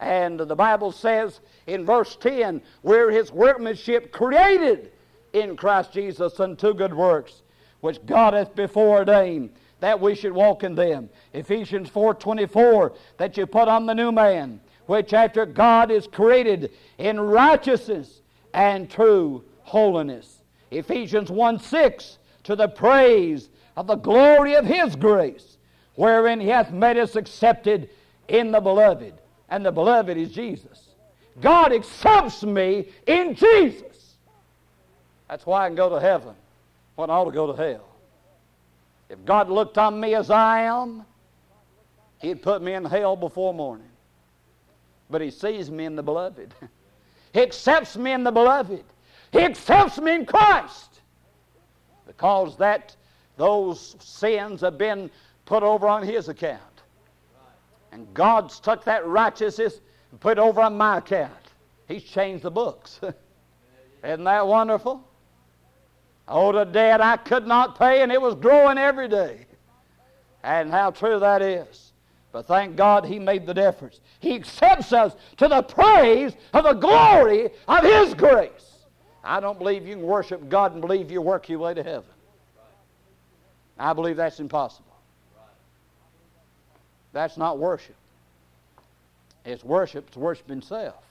And 0.00 0.40
the 0.40 0.56
Bible 0.56 0.90
says 0.90 1.38
in 1.68 1.86
verse 1.86 2.16
10, 2.16 2.62
we're 2.82 3.12
his 3.12 3.30
workmanship 3.30 4.10
created 4.10 4.90
in 5.32 5.56
Christ 5.56 5.92
Jesus 5.92 6.40
unto 6.40 6.74
good 6.74 6.92
works, 6.92 7.42
which 7.80 8.04
God 8.04 8.34
hath 8.34 8.56
before 8.56 8.98
ordained 8.98 9.50
that 9.78 10.00
we 10.00 10.16
should 10.16 10.32
walk 10.32 10.64
in 10.64 10.74
them. 10.74 11.10
Ephesians 11.32 11.90
4:24, 11.90 12.92
that 13.18 13.36
you 13.36 13.46
put 13.46 13.68
on 13.68 13.86
the 13.86 13.94
new 13.94 14.10
man, 14.10 14.60
which 14.86 15.12
after 15.12 15.46
God 15.46 15.90
is 15.90 16.06
created 16.06 16.72
in 16.98 17.20
righteousness 17.20 18.20
and 18.52 18.90
true 18.90 19.44
holiness. 19.62 20.42
Ephesians 20.70 21.30
1 21.30 21.58
6, 21.58 22.18
to 22.44 22.56
the 22.56 22.68
praise 22.68 23.48
of 23.76 23.86
the 23.86 23.96
glory 23.96 24.54
of 24.54 24.64
his 24.64 24.96
grace, 24.96 25.56
wherein 25.94 26.40
he 26.40 26.48
hath 26.48 26.72
made 26.72 26.96
us 26.96 27.16
accepted 27.16 27.88
in 28.28 28.50
the 28.50 28.60
beloved 28.60 29.14
and 29.52 29.66
the 29.66 29.70
beloved 29.70 30.16
is 30.16 30.32
Jesus. 30.32 30.88
God 31.40 31.74
accepts 31.74 32.42
me 32.42 32.88
in 33.06 33.34
Jesus. 33.34 34.14
That's 35.28 35.44
why 35.44 35.64
I 35.64 35.68
can 35.68 35.76
go 35.76 35.90
to 35.90 36.00
heaven 36.00 36.34
when 36.94 37.10
I 37.10 37.14
ought 37.14 37.26
to 37.26 37.30
go 37.32 37.54
to 37.54 37.62
hell. 37.62 37.86
If 39.10 39.22
God 39.26 39.50
looked 39.50 39.76
on 39.76 40.00
me 40.00 40.14
as 40.14 40.30
I 40.30 40.62
am, 40.62 41.04
He'd 42.18 42.40
put 42.40 42.62
me 42.62 42.72
in 42.72 42.84
hell 42.84 43.14
before 43.14 43.52
morning. 43.52 43.88
But 45.12 45.20
He 45.20 45.30
sees 45.30 45.70
me 45.70 45.84
in 45.84 45.94
the 45.94 46.02
beloved. 46.02 46.54
He 47.32 47.40
accepts 47.40 47.96
me 47.96 48.12
in 48.12 48.24
the 48.24 48.32
beloved. 48.32 48.84
He 49.30 49.38
accepts 49.38 49.98
me 49.98 50.14
in 50.14 50.26
Christ. 50.26 51.00
Because 52.06 52.56
that 52.56 52.96
those 53.36 53.96
sins 54.00 54.60
have 54.62 54.76
been 54.76 55.10
put 55.44 55.62
over 55.62 55.86
on 55.86 56.02
His 56.02 56.28
account. 56.28 56.60
And 57.92 58.12
God's 58.14 58.58
took 58.58 58.84
that 58.84 59.06
righteousness 59.06 59.80
and 60.10 60.20
put 60.20 60.32
it 60.32 60.38
over 60.38 60.60
on 60.60 60.76
my 60.76 60.98
account. 60.98 61.32
He's 61.88 62.02
changed 62.02 62.42
the 62.42 62.50
books. 62.50 63.00
Isn't 64.04 64.24
that 64.24 64.46
wonderful? 64.46 65.06
Oh, 66.26 66.52
the 66.52 66.64
debt 66.64 67.00
I 67.00 67.18
could 67.18 67.46
not 67.46 67.78
pay, 67.78 68.02
and 68.02 68.10
it 68.10 68.20
was 68.20 68.34
growing 68.34 68.78
every 68.78 69.08
day. 69.08 69.46
And 70.42 70.70
how 70.70 70.90
true 70.90 71.18
that 71.20 71.42
is. 71.42 71.91
But 72.32 72.46
thank 72.46 72.76
God 72.76 73.04
He 73.04 73.18
made 73.18 73.46
the 73.46 73.54
difference. 73.54 74.00
He 74.18 74.34
accepts 74.34 74.92
us 74.92 75.14
to 75.36 75.48
the 75.48 75.62
praise 75.62 76.32
of 76.54 76.64
the 76.64 76.72
glory 76.72 77.50
of 77.68 77.84
His 77.84 78.14
grace. 78.14 78.72
I 79.22 79.38
don't 79.38 79.58
believe 79.58 79.86
you 79.86 79.94
can 79.94 80.04
worship 80.04 80.48
God 80.48 80.72
and 80.72 80.80
believe 80.80 81.10
you 81.10 81.20
work 81.20 81.48
your 81.48 81.60
way 81.60 81.74
to 81.74 81.82
heaven. 81.82 82.08
I 83.78 83.92
believe 83.92 84.16
that's 84.16 84.40
impossible. 84.40 84.86
That's 87.12 87.36
not 87.36 87.58
worship. 87.58 87.96
It's 89.44 89.62
worship, 89.62 90.06
it's 90.08 90.16
worshiping 90.16 90.62
self. 90.62 91.02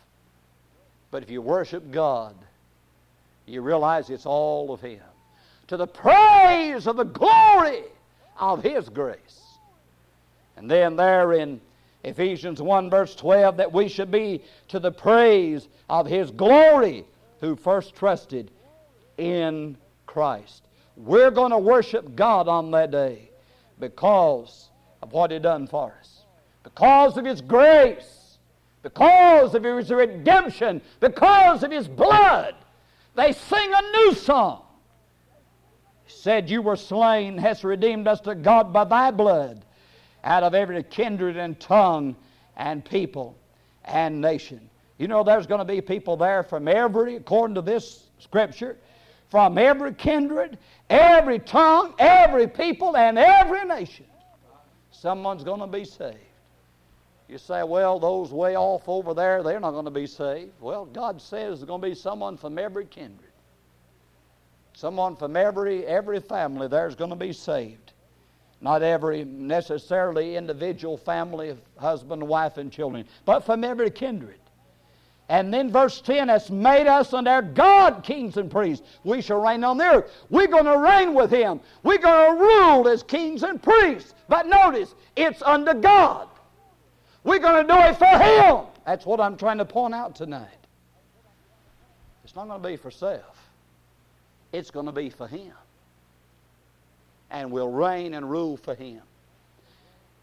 But 1.11 1.23
if 1.23 1.29
you 1.29 1.41
worship 1.41 1.91
God, 1.91 2.35
you 3.45 3.61
realize 3.61 4.09
it's 4.09 4.25
all 4.25 4.73
of 4.73 4.81
Him. 4.81 5.01
To 5.67 5.77
the 5.77 5.87
praise 5.87 6.87
of 6.87 6.95
the 6.95 7.03
glory 7.03 7.83
of 8.39 8.63
His 8.63 8.89
grace. 8.89 9.40
And 10.61 10.69
then 10.69 10.95
there 10.95 11.33
in 11.33 11.59
Ephesians 12.03 12.61
1, 12.61 12.91
verse 12.91 13.15
12, 13.15 13.57
that 13.57 13.73
we 13.73 13.87
should 13.87 14.11
be 14.11 14.43
to 14.67 14.79
the 14.79 14.91
praise 14.91 15.67
of 15.89 16.05
His 16.05 16.29
glory 16.29 17.03
who 17.39 17.55
first 17.55 17.95
trusted 17.95 18.51
in 19.17 19.75
Christ. 20.05 20.61
We're 20.95 21.31
going 21.31 21.49
to 21.49 21.57
worship 21.57 22.15
God 22.15 22.47
on 22.47 22.69
that 22.71 22.91
day 22.91 23.31
because 23.79 24.69
of 25.01 25.13
what 25.13 25.31
He 25.31 25.39
done 25.39 25.65
for 25.65 25.95
us. 25.99 26.25
Because 26.61 27.17
of 27.17 27.25
His 27.25 27.41
grace, 27.41 28.37
because 28.83 29.55
of 29.55 29.63
His 29.63 29.89
redemption, 29.89 30.79
because 30.99 31.63
of 31.63 31.71
His 31.71 31.87
blood, 31.87 32.53
they 33.15 33.31
sing 33.31 33.71
a 33.73 33.81
new 33.97 34.13
song. 34.13 34.61
He 36.03 36.13
said, 36.13 36.51
You 36.51 36.61
were 36.61 36.75
slain, 36.75 37.39
hast 37.39 37.63
redeemed 37.63 38.07
us 38.07 38.21
to 38.21 38.35
God 38.35 38.71
by 38.71 38.83
thy 38.83 39.09
blood, 39.09 39.65
out 40.23 40.43
of 40.43 40.53
every 40.53 40.83
kindred 40.83 41.37
and 41.37 41.59
tongue 41.59 42.15
and 42.57 42.83
people 42.83 43.37
and 43.85 44.21
nation. 44.21 44.69
You 44.97 45.07
know, 45.07 45.23
there's 45.23 45.47
going 45.47 45.59
to 45.59 45.65
be 45.65 45.81
people 45.81 46.17
there 46.17 46.43
from 46.43 46.67
every, 46.67 47.15
according 47.15 47.55
to 47.55 47.61
this 47.61 48.03
scripture, 48.19 48.77
from 49.29 49.57
every 49.57 49.93
kindred, 49.93 50.57
every 50.89 51.39
tongue, 51.39 51.93
every 51.97 52.47
people, 52.47 52.95
and 52.95 53.17
every 53.17 53.65
nation 53.65 54.05
someone's 55.01 55.43
going 55.43 55.59
to 55.59 55.67
be 55.67 55.83
saved. 55.83 56.17
You 57.27 57.37
say, 57.37 57.63
well, 57.63 57.99
those 57.99 58.31
way 58.31 58.55
off 58.55 58.87
over 58.87 59.13
there, 59.13 59.41
they're 59.41 59.59
not 59.59 59.71
going 59.71 59.85
to 59.85 59.91
be 59.91 60.05
saved. 60.05 60.51
Well, 60.59 60.85
God 60.85 61.21
says 61.21 61.59
there's 61.59 61.63
going 61.63 61.81
to 61.81 61.87
be 61.87 61.95
someone 61.95 62.37
from 62.37 62.59
every 62.59 62.85
kindred. 62.85 63.31
Someone 64.73 65.15
from 65.15 65.35
every, 65.35 65.85
every 65.85 66.19
family 66.19 66.67
there's 66.67 66.95
going 66.95 67.09
to 67.09 67.15
be 67.15 67.33
saved. 67.33 67.90
Not 68.61 68.83
every 68.83 69.25
necessarily 69.25 70.35
individual 70.35 70.95
family 70.95 71.49
of 71.49 71.59
husband, 71.77 72.21
wife, 72.21 72.57
and 72.57 72.71
children, 72.71 73.05
but 73.25 73.43
from 73.43 73.63
every 73.63 73.89
kindred. 73.89 74.39
And 75.29 75.53
then 75.53 75.71
verse 75.71 76.01
10 76.01 76.27
has 76.27 76.51
made 76.51 76.87
us 76.87 77.13
unto 77.13 77.29
our 77.29 77.41
God 77.41 78.03
kings 78.03 78.35
and 78.35 78.51
priests. 78.51 78.85
We 79.05 79.21
shall 79.21 79.41
reign 79.41 79.63
on 79.63 79.77
the 79.77 79.85
earth. 79.85 80.11
We're 80.29 80.47
going 80.47 80.65
to 80.65 80.77
reign 80.77 81.13
with 81.13 81.31
Him. 81.31 81.61
We're 81.83 81.99
going 81.99 82.35
to 82.35 82.43
rule 82.43 82.89
as 82.89 83.01
kings 83.01 83.43
and 83.43 83.63
priests. 83.63 84.13
But 84.27 84.47
notice, 84.47 84.93
it's 85.15 85.41
under 85.41 85.73
God. 85.73 86.27
We're 87.23 87.39
going 87.39 87.65
to 87.65 87.73
do 87.73 87.79
it 87.79 87.97
for 87.97 88.05
Him. 88.05 88.65
That's 88.85 89.05
what 89.05 89.21
I'm 89.21 89.37
trying 89.37 89.59
to 89.59 89.65
point 89.65 89.93
out 89.93 90.15
tonight. 90.15 90.49
It's 92.25 92.35
not 92.35 92.47
going 92.47 92.61
to 92.61 92.67
be 92.67 92.75
for 92.75 92.91
self, 92.91 93.49
it's 94.51 94.69
going 94.69 94.85
to 94.85 94.91
be 94.91 95.09
for 95.09 95.27
Him. 95.27 95.53
And 97.31 97.51
we'll 97.51 97.71
reign 97.71 98.13
and 98.13 98.29
rule 98.29 98.57
for 98.57 98.75
Him. 98.75 99.01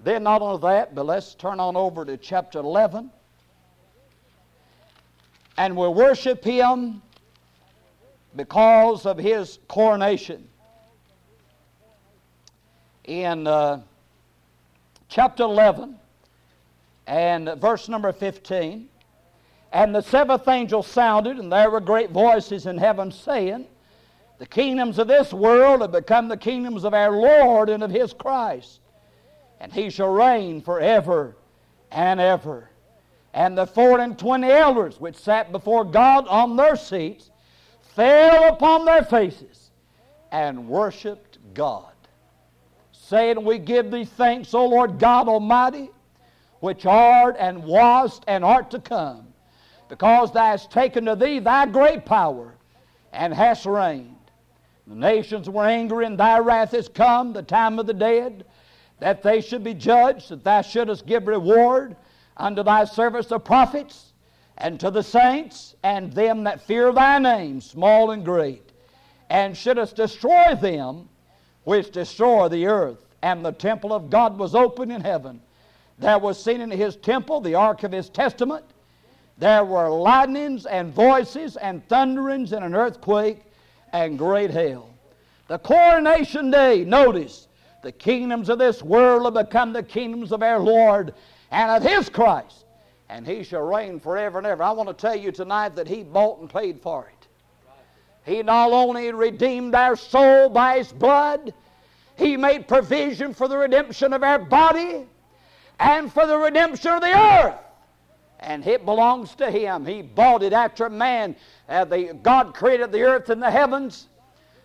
Then, 0.01 0.23
not 0.23 0.43
only 0.43 0.61
that, 0.63 0.95
but 0.95 1.07
let's 1.07 1.35
turn 1.35 1.59
on 1.59 1.75
over 1.75 2.05
to 2.05 2.17
chapter 2.17 2.61
11 2.61 3.11
and 5.59 5.77
we'll 5.77 5.93
worship 5.93 6.45
him 6.45 7.03
because 8.37 9.05
of 9.05 9.19
his 9.19 9.59
coronation. 9.67 10.49
In 13.05 13.47
uh, 13.47 13.81
chapter 15.09 15.43
11 15.43 15.97
and 17.09 17.55
verse 17.59 17.89
number 17.89 18.13
15, 18.13 18.89
and 19.73 19.95
the 19.95 20.01
seventh 20.01 20.47
angel 20.47 20.83
sounded, 20.83 21.39
and 21.39 21.53
there 21.53 21.71
were 21.71 21.81
great 21.81 22.11
voices 22.11 22.67
in 22.67 22.79
heaven 22.79 23.11
saying, 23.11 23.67
The 24.39 24.47
kingdoms 24.47 24.99
of 25.01 25.09
this 25.09 25.33
world 25.33 25.81
have 25.81 25.91
become 25.91 26.29
the 26.29 26.37
kingdoms 26.37 26.85
of 26.85 26.95
our 26.95 27.11
Lord 27.11 27.69
and 27.69 27.83
of 27.83 27.91
his 27.91 28.13
Christ, 28.13 28.81
and 29.59 29.73
he 29.73 29.91
shall 29.91 30.13
reign 30.13 30.61
forever 30.63 31.37
and 31.91 32.21
ever. 32.21 32.71
And 33.35 33.59
the 33.59 33.67
four 33.67 33.99
and 33.99 34.17
twenty 34.17 34.49
elders 34.49 35.01
which 35.01 35.17
sat 35.17 35.51
before 35.51 35.85
God 35.85 36.29
on 36.29 36.57
their 36.57 36.77
seats 36.77 37.31
fell 37.81 38.53
upon 38.53 38.85
their 38.85 39.03
faces 39.03 39.71
and 40.31 40.69
worshiped 40.69 41.39
God, 41.53 41.93
saying, 42.93 43.45
We 43.45 43.59
give 43.59 43.91
thee 43.91 44.05
thanks, 44.05 44.55
O 44.55 44.67
Lord 44.67 45.01
God 45.01 45.29
Almighty, 45.29 45.91
which 46.61 46.87
art 46.87 47.37
and 47.41 47.65
wast 47.65 48.23
and 48.29 48.45
art 48.45 48.71
to 48.71 48.79
come, 48.79 49.27
because 49.89 50.31
thou 50.31 50.45
hast 50.45 50.71
taken 50.71 51.07
to 51.07 51.17
thee 51.17 51.41
thy 51.41 51.67
great 51.67 52.05
power 52.05 52.55
and 53.13 53.35
hast 53.35 53.67
reigned. 53.67 54.15
The 54.89 54.95
nations 54.95 55.51
were 55.51 55.67
angry, 55.67 56.07
and 56.07 56.19
thy 56.19 56.39
wrath 56.39 56.73
is 56.73 56.89
come, 56.89 57.35
the 57.35 57.43
time 57.43 57.79
of 57.79 57.87
the 57.87 57.93
dead, 57.93 58.47
that 59.01 59.23
they 59.23 59.43
should 59.43 59.63
be 59.63 59.75
judged, 59.75 60.31
that 60.31 60.45
thou 60.45 60.63
shouldest 60.63 61.05
give 61.05 61.27
reward 61.27 61.95
unto 62.39 62.63
thy 62.63 62.85
servants 62.85 63.29
the 63.29 63.39
prophets, 63.39 64.15
and 64.57 64.81
to 64.81 64.91
the 64.91 65.03
saints, 65.03 65.77
and 65.83 66.13
them 66.15 66.43
that 66.45 66.63
fear 66.63 66.91
thy 66.91 67.19
name, 67.19 67.61
small 67.61 68.13
and 68.13 68.25
great, 68.25 68.73
and 69.29 69.55
shouldest 69.55 69.95
destroy 69.95 70.55
them 70.55 71.11
which 71.65 71.91
destroy 71.91 72.49
the 72.49 72.67
earth. 72.67 73.05
And 73.21 73.45
the 73.45 73.53
temple 73.53 73.93
of 73.93 74.09
God 74.09 74.39
was 74.39 74.55
open 74.55 74.91
in 74.91 75.03
heaven, 75.03 75.43
There 75.99 76.19
was 76.19 76.43
seen 76.43 76.63
in 76.63 76.71
his 76.71 76.97
temple 76.97 77.41
the 77.41 77.57
ark 77.57 77.83
of 77.83 77.93
his 77.93 78.09
testament. 78.09 78.65
There 79.37 79.65
were 79.65 79.91
lightnings 79.91 80.65
and 80.65 80.95
voices 80.95 81.57
and 81.57 81.87
thunderings 81.89 82.53
and 82.53 82.65
an 82.65 82.75
earthquake 82.75 83.45
and 83.93 84.19
great 84.19 84.51
hail. 84.51 84.89
The 85.49 85.59
coronation 85.59 86.51
day, 86.51 86.85
notice, 86.85 87.49
the 87.83 87.93
kingdoms 87.93 88.49
of 88.49 88.59
this 88.59 88.83
world 88.83 89.25
have 89.25 89.47
become 89.47 89.73
the 89.73 89.83
kingdoms 89.83 90.33
of 90.33 90.43
our 90.43 90.59
Lord 90.59 91.15
and 91.51 91.71
of 91.71 91.83
his 91.89 92.09
Christ, 92.09 92.65
and 93.09 93.27
he 93.27 93.43
shall 93.43 93.63
reign 93.63 94.01
forever 94.01 94.39
and 94.39 94.47
ever. 94.47 94.63
I 94.63 94.73
want 94.73 94.89
to 94.89 94.95
tell 94.95 95.17
you 95.17 95.33
tonight 95.33 95.77
that 95.77 95.89
he 95.89 96.03
bought 96.03 96.41
and 96.41 96.51
paid 96.51 96.81
for 96.81 97.09
it. 97.09 97.29
He 98.25 98.43
not 98.43 98.73
only 98.73 99.11
redeemed 99.13 99.75
our 99.75 99.97
soul 99.97 100.51
by 100.51 100.79
his 100.79 100.93
blood, 100.93 101.55
he 102.17 102.37
made 102.37 102.69
provision 102.69 103.33
for 103.33 103.49
the 103.49 103.57
redemption 103.57 104.13
of 104.13 104.23
our 104.23 104.39
body 104.39 105.07
and 105.81 106.13
for 106.13 106.27
the 106.27 106.37
redemption 106.37 106.93
of 106.93 107.01
the 107.01 107.17
earth. 107.17 107.55
And 108.41 108.67
it 108.67 108.85
belongs 108.85 109.35
to 109.37 109.51
him. 109.51 109.85
He 109.85 110.03
bought 110.03 110.43
it 110.43 110.53
after 110.53 110.89
man. 110.89 111.35
Uh, 111.69 111.85
the, 111.85 112.19
God 112.23 112.55
created 112.55 112.93
the 112.93 113.03
earth 113.03 113.31
and 113.31 113.43
the 113.43 113.51
heavens. 113.51 114.07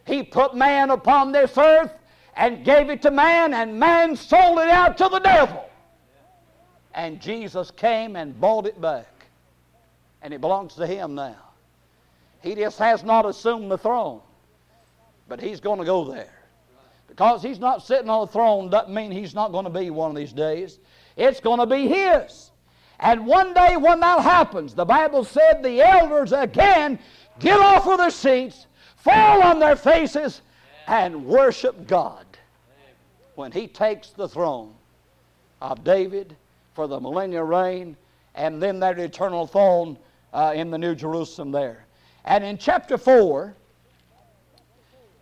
He 0.05 0.21
put 0.21 0.55
man 0.55 0.91
upon 0.91 1.31
this 1.31 1.57
earth 1.57 1.91
and 2.35 2.63
gave 2.65 2.89
it 2.89 3.01
to 3.03 3.11
man, 3.11 3.53
and 3.53 3.79
man 3.79 4.15
sold 4.15 4.59
it 4.59 4.69
out 4.69 4.97
to 4.97 5.09
the 5.09 5.19
devil. 5.19 5.69
And 6.93 7.19
Jesus 7.19 7.71
came 7.71 8.15
and 8.15 8.39
bought 8.39 8.65
it 8.65 8.79
back. 8.79 9.07
And 10.21 10.33
it 10.33 10.41
belongs 10.41 10.75
to 10.75 10.87
him 10.87 11.15
now. 11.15 11.37
He 12.41 12.55
just 12.55 12.77
has 12.79 13.03
not 13.03 13.25
assumed 13.25 13.71
the 13.71 13.77
throne, 13.77 14.21
but 15.27 15.39
he's 15.39 15.59
going 15.59 15.79
to 15.79 15.85
go 15.85 16.03
there. 16.03 16.33
Because 17.07 17.41
he's 17.41 17.59
not 17.59 17.85
sitting 17.85 18.09
on 18.09 18.25
the 18.25 18.31
throne 18.31 18.69
doesn't 18.69 18.93
mean 18.93 19.11
he's 19.11 19.35
not 19.35 19.51
going 19.51 19.65
to 19.65 19.69
be 19.69 19.89
one 19.89 20.09
of 20.09 20.17
these 20.17 20.33
days. 20.33 20.79
It's 21.15 21.39
going 21.39 21.59
to 21.59 21.65
be 21.65 21.87
his. 21.87 22.51
And 23.03 23.27
one 23.27 23.53
day 23.53 23.75
when 23.75 23.99
that 23.99 24.21
happens, 24.21 24.73
the 24.73 24.85
Bible 24.85 25.25
said 25.25 25.61
the 25.61 25.81
elders 25.81 26.31
again 26.31 26.97
get 27.37 27.59
off 27.59 27.85
of 27.85 27.97
their 27.97 28.09
seats, 28.09 28.65
fall 28.95 29.43
on 29.43 29.59
their 29.59 29.75
faces, 29.75 30.41
and 30.87 31.25
worship 31.25 31.85
God 31.85 32.25
when 33.35 33.51
he 33.51 33.67
takes 33.67 34.11
the 34.11 34.29
throne 34.29 34.73
of 35.61 35.83
David 35.83 36.37
for 36.75 36.87
the 36.87 36.97
millennial 36.97 37.43
reign 37.43 37.97
and 38.35 38.63
then 38.63 38.79
that 38.79 38.97
eternal 38.97 39.47
throne 39.47 39.97
uh, 40.31 40.53
in 40.55 40.71
the 40.71 40.77
New 40.77 40.95
Jerusalem 40.95 41.51
there. 41.51 41.85
And 42.23 42.41
in 42.41 42.57
chapter 42.57 42.97
4, 42.97 43.53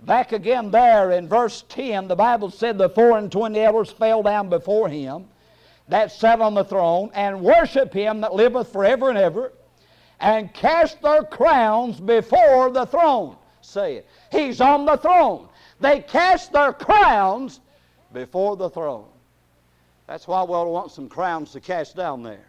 back 0.04 0.34
again 0.34 0.70
there 0.70 1.12
in 1.12 1.28
verse 1.28 1.64
10, 1.68 2.08
the 2.08 2.16
Bible 2.16 2.52
said 2.52 2.78
the 2.78 2.90
four 2.90 3.18
and 3.18 3.32
twenty 3.32 3.60
elders 3.60 3.90
fell 3.90 4.22
down 4.22 4.50
before 4.50 4.88
him 4.88 5.26
that 5.92 6.10
sat 6.10 6.40
on 6.40 6.54
the 6.54 6.64
throne 6.64 7.12
and 7.14 7.42
worship 7.42 7.94
him 7.94 8.22
that 8.22 8.34
liveth 8.34 8.72
forever 8.72 9.10
and 9.10 9.18
ever 9.18 9.52
and 10.22 10.54
cast 10.54 11.02
their 11.02 11.22
crowns 11.22 12.00
before 12.00 12.72
the 12.72 12.86
throne. 12.86 13.36
Say 13.60 13.96
it. 13.98 14.08
He's 14.32 14.62
on 14.62 14.86
the 14.86 14.96
throne. 14.96 15.50
They 15.82 16.00
cast 16.00 16.54
their 16.54 16.72
crowns 16.72 17.60
before 18.14 18.56
the 18.56 18.70
throne. 18.70 19.10
That's 20.08 20.30
why 20.30 20.44
we'll 20.44 20.72
want 20.72 20.92
some 20.92 21.10
crowns 21.10 21.52
to 21.52 21.60
cast 21.60 21.98
down 21.98 22.24
there. 22.24 22.48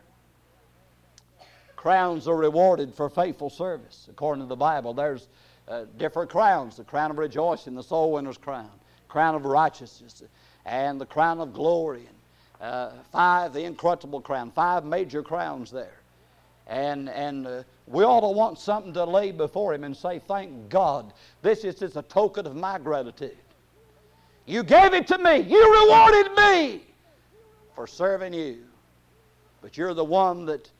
Crowns 1.74 2.28
are 2.28 2.36
rewarded 2.36 2.94
for 2.94 3.08
faithful 3.08 3.50
service. 3.50 4.06
According 4.08 4.44
to 4.44 4.48
the 4.48 4.54
Bible, 4.54 4.94
there's 4.94 5.26
uh, 5.66 5.86
different 5.98 6.30
crowns 6.30 6.76
the 6.76 6.84
crown 6.84 7.10
of 7.10 7.18
rejoicing, 7.18 7.74
the 7.74 7.82
soul 7.82 8.12
winner's 8.12 8.38
crown, 8.38 8.70
crown 9.08 9.34
of 9.34 9.44
righteousness, 9.44 10.22
and 10.64 11.00
the 11.00 11.06
crown 11.06 11.40
of 11.40 11.52
glory. 11.52 12.06
Uh, 12.62 12.92
five, 13.10 13.52
the 13.52 13.64
incorruptible 13.64 14.20
crown, 14.20 14.52
five 14.52 14.84
major 14.84 15.20
crowns 15.20 15.68
there. 15.68 15.98
And, 16.68 17.08
and 17.08 17.44
uh, 17.44 17.62
we 17.88 18.04
ought 18.04 18.20
to 18.20 18.28
want 18.28 18.56
something 18.56 18.92
to 18.92 19.04
lay 19.04 19.32
before 19.32 19.74
Him 19.74 19.82
and 19.82 19.96
say, 19.96 20.20
Thank 20.20 20.68
God, 20.68 21.12
this 21.42 21.64
is 21.64 21.74
just 21.74 21.96
a 21.96 22.02
token 22.02 22.46
of 22.46 22.54
my 22.54 22.78
gratitude. 22.78 23.36
You 24.46 24.62
gave 24.62 24.94
it 24.94 25.08
to 25.08 25.18
me, 25.18 25.38
you 25.38 25.82
rewarded 25.82 26.32
me 26.36 26.82
for 27.74 27.88
serving 27.88 28.32
you. 28.32 28.58
But 29.60 29.76
you're 29.76 29.94
the 29.94 30.04
one 30.04 30.46
that 30.46 30.70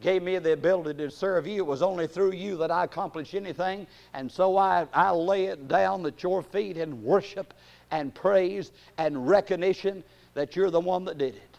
gave 0.00 0.22
me 0.22 0.38
the 0.38 0.52
ability 0.52 1.04
to 1.04 1.10
serve 1.10 1.46
you. 1.46 1.56
It 1.56 1.66
was 1.66 1.82
only 1.82 2.06
through 2.06 2.32
you 2.32 2.56
that 2.56 2.70
I 2.70 2.84
accomplished 2.84 3.34
anything. 3.34 3.86
And 4.14 4.32
so 4.32 4.56
I, 4.56 4.86
I 4.94 5.10
lay 5.10 5.46
it 5.46 5.68
down 5.68 6.06
at 6.06 6.22
your 6.22 6.42
feet 6.42 6.78
in 6.78 7.02
worship 7.02 7.52
and 7.90 8.14
praise 8.14 8.70
and 8.96 9.28
recognition 9.28 10.04
that 10.38 10.54
you're 10.54 10.70
the 10.70 10.80
one 10.80 11.04
that 11.04 11.18
did 11.18 11.34
it. 11.34 11.56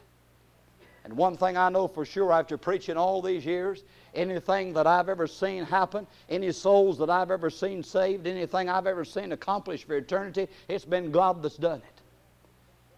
And 1.04 1.18
one 1.18 1.36
thing 1.36 1.58
I 1.58 1.68
know 1.68 1.88
for 1.88 2.06
sure 2.06 2.32
after 2.32 2.58
preaching 2.58 2.96
all 2.96 3.22
these 3.22 3.46
years, 3.46 3.84
anything 4.16 4.72
that 4.74 4.88
I've 4.88 5.10
ever 5.10 5.28
seen 5.28 5.66
happen, 5.66 6.08
any 6.30 6.52
souls 6.54 6.98
that 7.00 7.10
I've 7.10 7.30
ever 7.30 7.50
seen 7.50 7.84
saved, 7.84 8.26
anything 8.26 8.70
I've 8.70 8.88
ever 8.88 9.04
seen 9.04 9.34
accomplished 9.34 9.86
for 9.86 9.98
eternity, 9.98 10.48
it's 10.70 10.86
been 10.86 11.12
God 11.12 11.44
that's 11.44 11.58
done 11.58 11.80
it. 11.80 12.02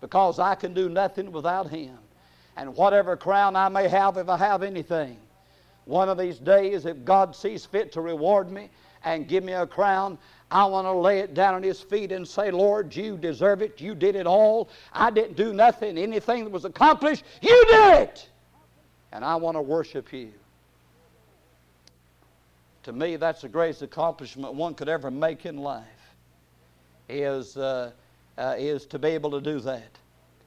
Because 0.01 0.37
I 0.37 0.53
can 0.53 0.73
do 0.73 0.87
nothing 0.87 1.31
without 1.31 1.69
Him. 1.69 1.97
And 2.57 2.75
whatever 2.75 3.17
crown 3.17 3.55
I 3.55 3.67
may 3.69 3.87
have, 3.87 4.17
if 4.17 4.29
I 4.29 4.37
have 4.37 4.61
anything, 4.61 5.17
one 5.85 6.09
of 6.09 6.17
these 6.17 6.37
days, 6.37 6.85
if 6.85 7.03
God 7.03 7.35
sees 7.35 7.65
fit 7.65 7.91
to 7.93 8.01
reward 8.01 8.51
me 8.51 8.69
and 9.03 9.27
give 9.27 9.43
me 9.43 9.53
a 9.53 9.65
crown, 9.65 10.19
I 10.51 10.65
want 10.65 10.85
to 10.85 10.91
lay 10.91 11.19
it 11.19 11.33
down 11.33 11.55
at 11.55 11.63
His 11.63 11.79
feet 11.79 12.11
and 12.11 12.27
say, 12.27 12.51
Lord, 12.51 12.93
you 12.93 13.17
deserve 13.17 13.61
it. 13.61 13.79
You 13.79 13.95
did 13.95 14.17
it 14.17 14.27
all. 14.27 14.69
I 14.91 15.09
didn't 15.09 15.37
do 15.37 15.53
nothing. 15.53 15.97
Anything 15.97 16.43
that 16.43 16.49
was 16.51 16.65
accomplished, 16.65 17.23
you 17.41 17.65
did 17.67 18.01
it. 18.01 18.29
And 19.13 19.23
I 19.23 19.35
want 19.37 19.55
to 19.55 19.61
worship 19.61 20.11
you. 20.11 20.33
To 22.83 22.91
me, 22.91 23.15
that's 23.15 23.41
the 23.41 23.49
greatest 23.49 23.81
accomplishment 23.81 24.53
one 24.53 24.73
could 24.73 24.89
ever 24.89 25.09
make 25.09 25.45
in 25.45 25.57
life, 25.57 25.85
is, 27.07 27.55
uh, 27.55 27.91
uh, 28.37 28.55
is 28.57 28.85
to 28.87 28.99
be 28.99 29.09
able 29.09 29.31
to 29.31 29.41
do 29.41 29.59
that 29.61 29.97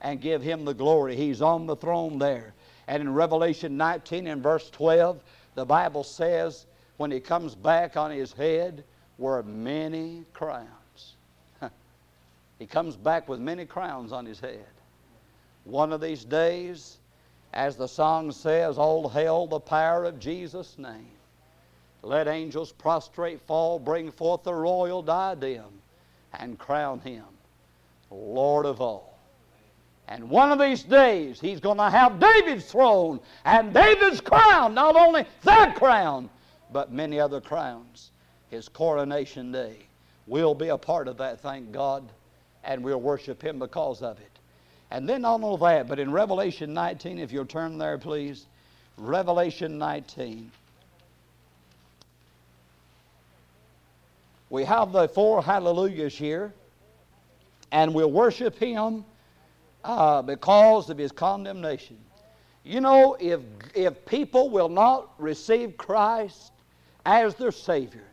and 0.02 0.20
give 0.20 0.42
Him 0.42 0.66
the 0.66 0.74
glory. 0.74 1.16
He's 1.16 1.40
on 1.40 1.66
the 1.66 1.76
throne 1.76 2.18
there. 2.18 2.52
And 2.88 3.00
in 3.00 3.14
Revelation 3.14 3.78
19 3.78 4.26
and 4.26 4.42
verse 4.42 4.68
12, 4.68 5.22
the 5.54 5.64
Bible 5.64 6.04
says, 6.04 6.66
when 6.98 7.10
He 7.10 7.20
comes 7.20 7.54
back 7.54 7.96
on 7.96 8.10
His 8.10 8.32
head, 8.32 8.84
were 9.18 9.42
many 9.42 10.24
crowns. 10.32 11.14
he 12.58 12.66
comes 12.66 12.96
back 12.96 13.28
with 13.28 13.40
many 13.40 13.64
crowns 13.64 14.12
on 14.12 14.26
his 14.26 14.40
head. 14.40 14.66
One 15.64 15.92
of 15.92 16.00
these 16.00 16.24
days, 16.24 16.98
as 17.52 17.76
the 17.76 17.86
song 17.86 18.32
says, 18.32 18.76
All 18.76 19.08
hail 19.08 19.46
the 19.46 19.60
power 19.60 20.04
of 20.04 20.18
Jesus' 20.18 20.78
name. 20.78 21.08
Let 22.02 22.28
angels 22.28 22.72
prostrate 22.72 23.40
fall, 23.40 23.78
bring 23.78 24.10
forth 24.10 24.42
the 24.42 24.52
royal 24.52 25.02
diadem, 25.02 25.80
and 26.34 26.58
crown 26.58 27.00
him 27.00 27.24
Lord 28.10 28.66
of 28.66 28.80
all. 28.80 29.18
And 30.06 30.28
one 30.28 30.52
of 30.52 30.58
these 30.58 30.82
days, 30.82 31.40
he's 31.40 31.60
going 31.60 31.78
to 31.78 31.88
have 31.88 32.20
David's 32.20 32.70
throne 32.70 33.20
and 33.46 33.72
David's 33.72 34.20
crown, 34.20 34.74
not 34.74 34.96
only 34.96 35.24
that 35.44 35.76
crown, 35.76 36.28
but 36.70 36.92
many 36.92 37.18
other 37.18 37.40
crowns 37.40 38.10
his 38.54 38.68
coronation 38.68 39.52
day. 39.52 39.76
We'll 40.26 40.54
be 40.54 40.68
a 40.68 40.78
part 40.78 41.08
of 41.08 41.18
that, 41.18 41.40
thank 41.40 41.72
God, 41.72 42.08
and 42.62 42.82
we'll 42.82 43.00
worship 43.00 43.42
him 43.42 43.58
because 43.58 44.00
of 44.00 44.18
it. 44.18 44.30
And 44.90 45.08
then 45.08 45.22
not 45.22 45.42
only 45.42 45.60
that, 45.60 45.88
but 45.88 45.98
in 45.98 46.10
Revelation 46.10 46.72
19, 46.72 47.18
if 47.18 47.32
you'll 47.32 47.44
turn 47.44 47.78
there, 47.78 47.98
please. 47.98 48.46
Revelation 48.96 49.76
19. 49.76 50.50
We 54.50 54.64
have 54.64 54.92
the 54.92 55.08
four 55.08 55.42
hallelujahs 55.42 56.16
here, 56.16 56.54
and 57.72 57.92
we'll 57.92 58.12
worship 58.12 58.56
him 58.56 59.04
uh, 59.82 60.22
because 60.22 60.90
of 60.90 60.96
his 60.96 61.10
condemnation. 61.10 61.98
You 62.62 62.80
know, 62.80 63.16
if, 63.18 63.40
if 63.74 64.06
people 64.06 64.48
will 64.48 64.68
not 64.68 65.10
receive 65.18 65.76
Christ 65.76 66.52
as 67.04 67.34
their 67.34 67.50
Savior, 67.50 68.06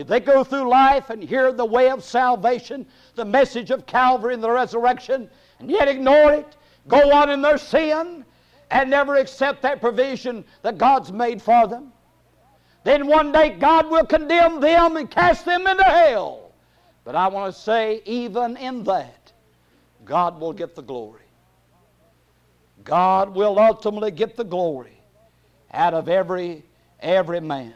if 0.00 0.06
they 0.06 0.18
go 0.18 0.42
through 0.42 0.68
life 0.68 1.10
and 1.10 1.22
hear 1.22 1.52
the 1.52 1.64
way 1.64 1.90
of 1.90 2.02
salvation, 2.02 2.86
the 3.16 3.24
message 3.24 3.70
of 3.70 3.84
Calvary 3.84 4.32
and 4.32 4.42
the 4.42 4.50
resurrection, 4.50 5.28
and 5.58 5.70
yet 5.70 5.88
ignore 5.88 6.32
it, 6.32 6.56
go 6.88 7.12
on 7.12 7.28
in 7.28 7.42
their 7.42 7.58
sin, 7.58 8.24
and 8.70 8.88
never 8.88 9.16
accept 9.16 9.60
that 9.60 9.80
provision 9.80 10.42
that 10.62 10.78
God's 10.78 11.12
made 11.12 11.42
for 11.42 11.66
them, 11.66 11.92
then 12.82 13.06
one 13.06 13.30
day 13.30 13.50
God 13.50 13.90
will 13.90 14.06
condemn 14.06 14.60
them 14.60 14.96
and 14.96 15.10
cast 15.10 15.44
them 15.44 15.66
into 15.66 15.84
hell. 15.84 16.52
But 17.04 17.14
I 17.14 17.28
want 17.28 17.54
to 17.54 17.60
say, 17.60 18.00
even 18.06 18.56
in 18.56 18.84
that, 18.84 19.32
God 20.06 20.40
will 20.40 20.54
get 20.54 20.74
the 20.74 20.82
glory. 20.82 21.20
God 22.84 23.34
will 23.34 23.58
ultimately 23.58 24.12
get 24.12 24.34
the 24.34 24.44
glory 24.44 24.98
out 25.72 25.92
of 25.92 26.08
every 26.08 26.64
every 27.00 27.40
man. 27.40 27.74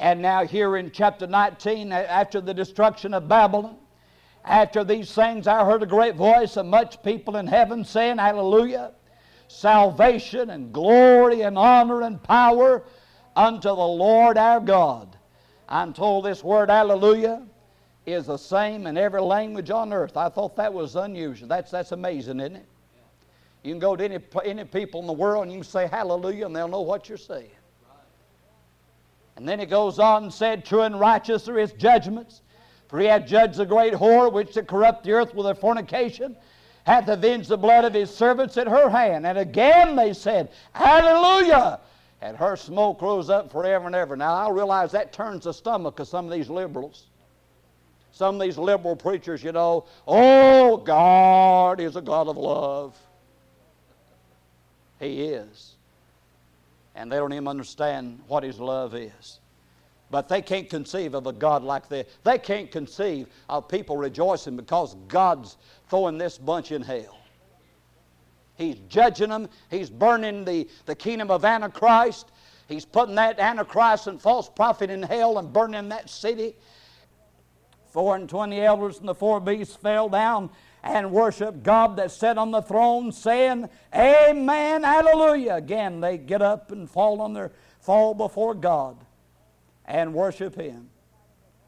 And 0.00 0.22
now, 0.22 0.46
here 0.46 0.78
in 0.78 0.90
chapter 0.90 1.26
19, 1.26 1.92
after 1.92 2.40
the 2.40 2.54
destruction 2.54 3.12
of 3.12 3.28
Babylon, 3.28 3.76
after 4.46 4.82
these 4.82 5.12
things, 5.12 5.46
I 5.46 5.62
heard 5.62 5.82
a 5.82 5.86
great 5.86 6.14
voice 6.14 6.56
of 6.56 6.64
much 6.64 7.02
people 7.02 7.36
in 7.36 7.46
heaven 7.46 7.84
saying, 7.84 8.16
Hallelujah. 8.16 8.92
salvation 9.46 10.48
and 10.48 10.72
glory 10.72 11.42
and 11.42 11.58
honor 11.58 12.00
and 12.00 12.22
power 12.22 12.82
unto 13.36 13.68
the 13.68 13.74
Lord 13.74 14.38
our 14.38 14.58
God. 14.58 15.18
I'm 15.68 15.92
told 15.92 16.24
this 16.24 16.42
word 16.42 16.70
hallelujah 16.70 17.42
is 18.06 18.26
the 18.26 18.38
same 18.38 18.86
in 18.86 18.96
every 18.96 19.20
language 19.20 19.70
on 19.70 19.92
earth. 19.92 20.16
I 20.16 20.30
thought 20.30 20.56
that 20.56 20.72
was 20.72 20.96
unusual. 20.96 21.46
That's, 21.46 21.70
that's 21.70 21.92
amazing, 21.92 22.40
isn't 22.40 22.56
it? 22.56 22.66
You 23.62 23.72
can 23.72 23.78
go 23.78 23.96
to 23.96 24.02
any, 24.02 24.18
any 24.46 24.64
people 24.64 25.02
in 25.02 25.06
the 25.06 25.12
world 25.12 25.42
and 25.42 25.52
you 25.52 25.58
can 25.58 25.68
say 25.68 25.86
hallelujah 25.86 26.46
and 26.46 26.56
they'll 26.56 26.68
know 26.68 26.80
what 26.80 27.10
you're 27.10 27.18
saying. 27.18 27.50
And 29.40 29.48
then 29.48 29.58
he 29.58 29.64
goes 29.64 29.98
on 29.98 30.24
and 30.24 30.32
said, 30.32 30.66
True 30.66 30.82
and 30.82 31.00
righteous 31.00 31.48
are 31.48 31.56
his 31.56 31.72
judgments. 31.72 32.42
For 32.88 33.00
he 33.00 33.06
hath 33.06 33.26
judged 33.26 33.56
the 33.56 33.64
great 33.64 33.94
whore 33.94 34.30
which 34.30 34.52
did 34.52 34.66
corrupt 34.66 35.02
the 35.02 35.12
earth 35.12 35.34
with 35.34 35.46
her 35.46 35.54
fornication, 35.54 36.36
hath 36.84 37.08
avenged 37.08 37.48
the 37.48 37.56
blood 37.56 37.86
of 37.86 37.94
his 37.94 38.14
servants 38.14 38.58
at 38.58 38.68
her 38.68 38.90
hand. 38.90 39.26
And 39.26 39.38
again 39.38 39.96
they 39.96 40.12
said, 40.12 40.50
Hallelujah! 40.74 41.80
And 42.20 42.36
her 42.36 42.54
smoke 42.54 43.00
rose 43.00 43.30
up 43.30 43.50
forever 43.50 43.86
and 43.86 43.94
ever. 43.94 44.14
Now 44.14 44.34
I 44.34 44.50
realize 44.50 44.92
that 44.92 45.14
turns 45.14 45.44
the 45.44 45.54
stomach 45.54 46.00
of 46.00 46.08
some 46.08 46.26
of 46.26 46.30
these 46.30 46.50
liberals. 46.50 47.06
Some 48.12 48.34
of 48.34 48.42
these 48.42 48.58
liberal 48.58 48.94
preachers, 48.94 49.42
you 49.42 49.52
know, 49.52 49.86
oh, 50.06 50.76
God 50.76 51.80
is 51.80 51.96
a 51.96 52.02
God 52.02 52.28
of 52.28 52.36
love. 52.36 52.94
He 54.98 55.22
is. 55.22 55.76
And 56.94 57.10
they 57.10 57.16
don't 57.16 57.32
even 57.32 57.48
understand 57.48 58.20
what 58.26 58.42
His 58.42 58.58
love 58.58 58.94
is. 58.94 59.40
But 60.10 60.28
they 60.28 60.42
can't 60.42 60.68
conceive 60.68 61.14
of 61.14 61.26
a 61.26 61.32
God 61.32 61.62
like 61.62 61.88
this. 61.88 62.06
They 62.24 62.38
can't 62.38 62.70
conceive 62.70 63.28
of 63.48 63.68
people 63.68 63.96
rejoicing 63.96 64.56
because 64.56 64.96
God's 65.06 65.56
throwing 65.88 66.18
this 66.18 66.36
bunch 66.36 66.72
in 66.72 66.82
hell. 66.82 67.18
He's 68.56 68.76
judging 68.88 69.30
them. 69.30 69.48
He's 69.70 69.88
burning 69.88 70.44
the, 70.44 70.68
the 70.84 70.94
kingdom 70.94 71.30
of 71.30 71.44
Antichrist. 71.44 72.32
He's 72.68 72.84
putting 72.84 73.14
that 73.14 73.38
Antichrist 73.38 74.06
and 74.06 74.20
false 74.20 74.48
prophet 74.48 74.90
in 74.90 75.02
hell 75.02 75.38
and 75.38 75.52
burning 75.52 75.88
that 75.88 76.10
city. 76.10 76.56
Four 77.86 78.16
and 78.16 78.28
twenty 78.28 78.60
elders 78.60 78.98
and 78.98 79.08
the 79.08 79.14
four 79.14 79.40
beasts 79.40 79.76
fell 79.76 80.08
down 80.08 80.50
and 80.82 81.12
worship 81.12 81.62
God 81.62 81.96
that 81.96 82.10
sat 82.10 82.38
on 82.38 82.50
the 82.50 82.62
throne, 82.62 83.12
saying, 83.12 83.68
Amen, 83.94 84.82
hallelujah. 84.82 85.54
Again, 85.54 86.00
they 86.00 86.16
get 86.18 86.42
up 86.42 86.72
and 86.72 86.88
fall 86.88 87.20
on 87.20 87.34
their 87.34 87.52
fall 87.80 88.14
before 88.14 88.54
God 88.54 88.96
and 89.84 90.14
worship 90.14 90.54
Him. 90.54 90.88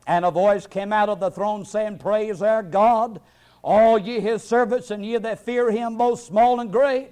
And 0.06 0.24
a 0.24 0.30
voice 0.30 0.66
came 0.66 0.92
out 0.92 1.08
of 1.08 1.20
the 1.20 1.30
throne 1.30 1.64
saying, 1.64 1.98
Praise 1.98 2.42
our 2.42 2.62
God, 2.62 3.20
all 3.62 3.98
ye 3.98 4.20
his 4.20 4.42
servants, 4.42 4.90
and 4.90 5.04
ye 5.04 5.16
that 5.18 5.44
fear 5.44 5.70
him, 5.70 5.96
both 5.96 6.20
small 6.20 6.60
and 6.60 6.72
great. 6.72 7.10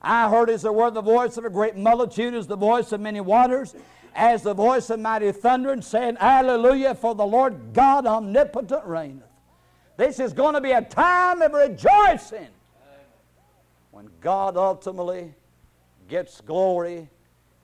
I 0.00 0.28
heard 0.28 0.50
as 0.50 0.64
it 0.64 0.74
were 0.74 0.90
the 0.90 1.00
voice 1.00 1.36
of 1.36 1.44
a 1.44 1.50
great 1.50 1.76
multitude, 1.76 2.34
as 2.34 2.48
the 2.48 2.56
voice 2.56 2.90
of 2.90 3.00
many 3.00 3.20
waters, 3.20 3.76
as 4.14 4.42
the 4.42 4.54
voice 4.54 4.90
of 4.90 4.98
mighty 4.98 5.30
thunder, 5.30 5.70
and 5.70 5.84
saying, 5.84 6.16
Hallelujah, 6.16 6.96
for 6.96 7.14
the 7.14 7.24
Lord 7.24 7.72
God 7.72 8.06
omnipotent 8.06 8.84
reigneth. 8.84 9.31
This 10.02 10.18
is 10.18 10.32
going 10.32 10.54
to 10.54 10.60
be 10.60 10.72
a 10.72 10.82
time 10.82 11.42
of 11.42 11.52
rejoicing 11.52 12.48
when 13.92 14.10
God 14.20 14.56
ultimately 14.56 15.32
gets 16.08 16.40
glory 16.40 17.08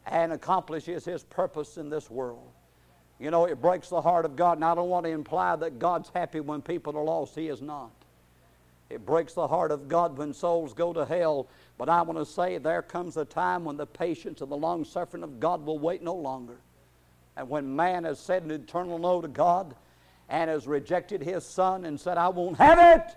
and 0.07 0.33
accomplishes 0.33 1.05
his 1.05 1.25
purpose 1.25 1.79
in 1.79 1.91
this 1.91 2.09
world. 2.09 2.49
You 3.19 3.33
know, 3.33 3.47
it 3.47 3.61
breaks 3.61 3.89
the 3.89 4.01
heart 4.01 4.25
of 4.25 4.37
God, 4.37 4.59
and 4.59 4.65
I 4.65 4.77
don't 4.77 4.89
want 4.89 5.05
to 5.07 5.11
imply 5.11 5.57
that 5.57 5.81
God's 5.81 6.13
happy 6.15 6.39
when 6.39 6.63
people 6.63 6.97
are 6.97 7.03
lost. 7.03 7.35
He 7.35 7.49
is 7.49 7.61
not. 7.61 7.91
It 8.89 9.05
breaks 9.05 9.33
the 9.33 9.49
heart 9.49 9.73
of 9.73 9.89
God 9.89 10.17
when 10.17 10.33
souls 10.33 10.73
go 10.73 10.93
to 10.93 11.05
hell. 11.05 11.49
But 11.77 11.89
I 11.89 12.03
want 12.03 12.21
to 12.21 12.25
say 12.25 12.59
there 12.59 12.83
comes 12.83 13.17
a 13.17 13.25
time 13.25 13.65
when 13.65 13.77
the 13.77 13.87
patience 13.87 14.43
and 14.43 14.53
the 14.53 14.57
long 14.57 14.85
suffering 14.85 15.25
of 15.25 15.41
God 15.41 15.67
will 15.67 15.81
wait 15.81 16.05
no 16.05 16.15
longer. 16.15 16.59
And 17.37 17.51
when 17.51 17.75
man 17.75 18.05
has 18.05 18.21
said 18.21 18.45
an 18.45 18.53
eternal 18.53 19.01
no 19.01 19.21
to 19.21 19.27
God 19.27 19.75
and 20.29 20.51
has 20.51 20.67
rejected 20.67 21.23
his 21.23 21.45
son 21.45 21.85
and 21.85 21.99
said, 21.99 22.19
I 22.19 22.29
won't 22.29 22.59
have 22.59 23.01
it, 23.01 23.17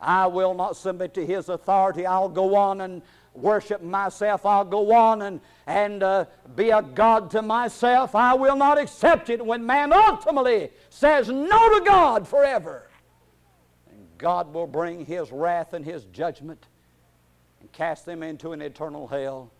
I 0.00 0.26
will 0.26 0.54
not 0.54 0.76
submit 0.76 1.14
to 1.14 1.24
his 1.24 1.48
authority. 1.48 2.06
I'll 2.06 2.28
go 2.28 2.56
on 2.56 2.80
and 2.80 3.02
worship 3.34 3.82
myself. 3.82 4.46
I'll 4.46 4.64
go 4.64 4.92
on 4.94 5.22
and, 5.22 5.40
and 5.66 6.02
uh, 6.02 6.26
be 6.54 6.70
a 6.70 6.82
God 6.82 7.30
to 7.32 7.42
myself. 7.42 8.14
I 8.14 8.34
will 8.34 8.56
not 8.56 8.78
accept 8.78 9.30
it 9.30 9.44
when 9.44 9.66
man 9.66 9.92
ultimately 9.92 10.70
says 10.90 11.28
no 11.28 11.78
to 11.78 11.84
God 11.84 12.26
forever. 12.26 12.88
And 13.90 14.06
God 14.18 14.52
will 14.52 14.66
bring 14.66 15.04
His 15.04 15.32
wrath 15.32 15.72
and 15.72 15.84
His 15.84 16.04
judgment 16.06 16.66
and 17.60 17.70
cast 17.72 18.06
them 18.06 18.22
into 18.22 18.52
an 18.52 18.62
eternal 18.62 19.08
hell. 19.08 19.50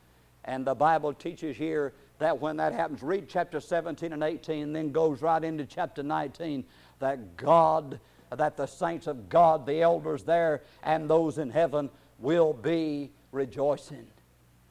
And 0.45 0.67
the 0.67 0.75
Bible 0.75 1.13
teaches 1.13 1.57
here 1.57 1.95
that 2.19 2.41
when 2.41 2.57
that 2.59 2.73
happens, 2.73 3.03
read 3.03 3.29
chapter 3.29 3.61
17 3.61 4.13
and 4.13 4.23
18, 4.23 4.73
then 4.73 4.93
goes 4.93 5.21
right 5.21 5.43
into 5.43 5.67
chapter 5.67 6.03
19, 6.03 6.65
that 7.01 7.37
God, 7.37 7.99
that 8.31 8.57
the 8.57 8.67
saints 8.67 9.07
of 9.07 9.29
God, 9.29 9.67
the 9.67 9.83
elders 9.83 10.23
there, 10.23 10.63
and 10.83 11.09
those 11.09 11.39
in 11.39 11.51
heaven 11.51 11.91
will 12.19 12.53
be 12.53 13.11
rejoicing 13.33 14.07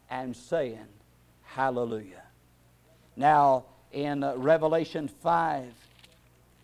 and 0.09 0.35
saying, 0.35 0.87
Hallelujah. 1.43 2.23
Now, 3.15 3.65
in 3.91 4.23
uh, 4.23 4.35
Revelation 4.35 5.07
5 5.07 5.65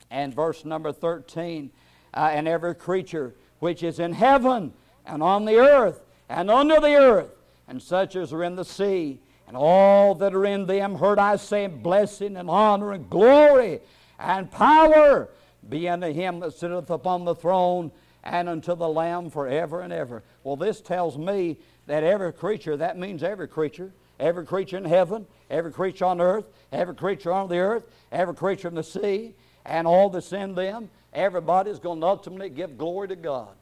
and 0.10 0.34
verse 0.34 0.66
number 0.66 0.92
13, 0.92 1.70
uh, 2.14 2.30
and 2.34 2.48
every 2.48 2.74
creature 2.74 3.36
which 3.60 3.84
is 3.84 4.00
in 4.00 4.14
heaven 4.14 4.74
and 5.06 5.22
on 5.22 5.46
the 5.46 5.58
earth 5.58 6.02
and 6.28 6.50
under 6.50 6.80
the 6.80 6.96
earth, 6.96 7.32
and 7.68 7.82
such 7.82 8.16
as 8.16 8.34
are 8.34 8.44
in 8.44 8.56
the 8.56 8.66
sea, 8.66 9.20
and 9.50 9.58
all 9.58 10.16
that 10.16 10.34
are 10.34 10.46
in 10.46 10.66
them, 10.66 10.96
heard 10.96 11.20
I 11.20 11.36
say, 11.36 11.68
blessing 11.68 12.38
and 12.38 12.50
honor 12.50 12.94
and 12.94 13.10
glory 13.10 13.82
and 14.18 14.50
power 14.50 15.28
be 15.68 15.90
unto 15.90 16.14
him 16.14 16.40
that 16.40 16.54
sitteth 16.54 16.90
upon 16.90 17.26
the 17.26 17.36
throne 17.36 17.92
and 18.24 18.48
unto 18.48 18.74
the 18.76 18.88
Lamb 18.88 19.30
forever 19.30 19.82
and 19.82 19.92
ever. 19.92 20.24
Well, 20.46 20.56
this 20.56 20.80
tells 20.80 21.18
me 21.18 21.58
that 21.88 22.06
every 22.06 22.32
creature, 22.32 22.78
that 22.78 22.98
means 22.98 23.24
every 23.24 23.50
creature, 23.50 23.92
every 24.22 24.46
creature 24.46 24.78
in 24.78 24.86
heaven, 24.86 25.28
every 25.50 25.74
creature 25.74 26.06
on 26.06 26.22
earth, 26.22 26.46
every 26.72 26.96
creature 26.96 27.34
on 27.34 27.50
the 27.50 27.58
earth, 27.58 27.84
every 28.12 28.36
creature 28.36 28.70
in 28.70 28.76
the 28.76 28.84
sea, 28.84 29.34
and 29.66 29.86
all 29.86 30.10
that's 30.10 30.32
in 30.32 30.56
them, 30.56 30.90
Everybody's 31.14 31.80
going 31.80 32.02
to 32.02 32.08
ultimately 32.08 32.50
give 32.50 32.78
glory 32.78 33.08
to 33.08 33.16
God, 33.16 33.56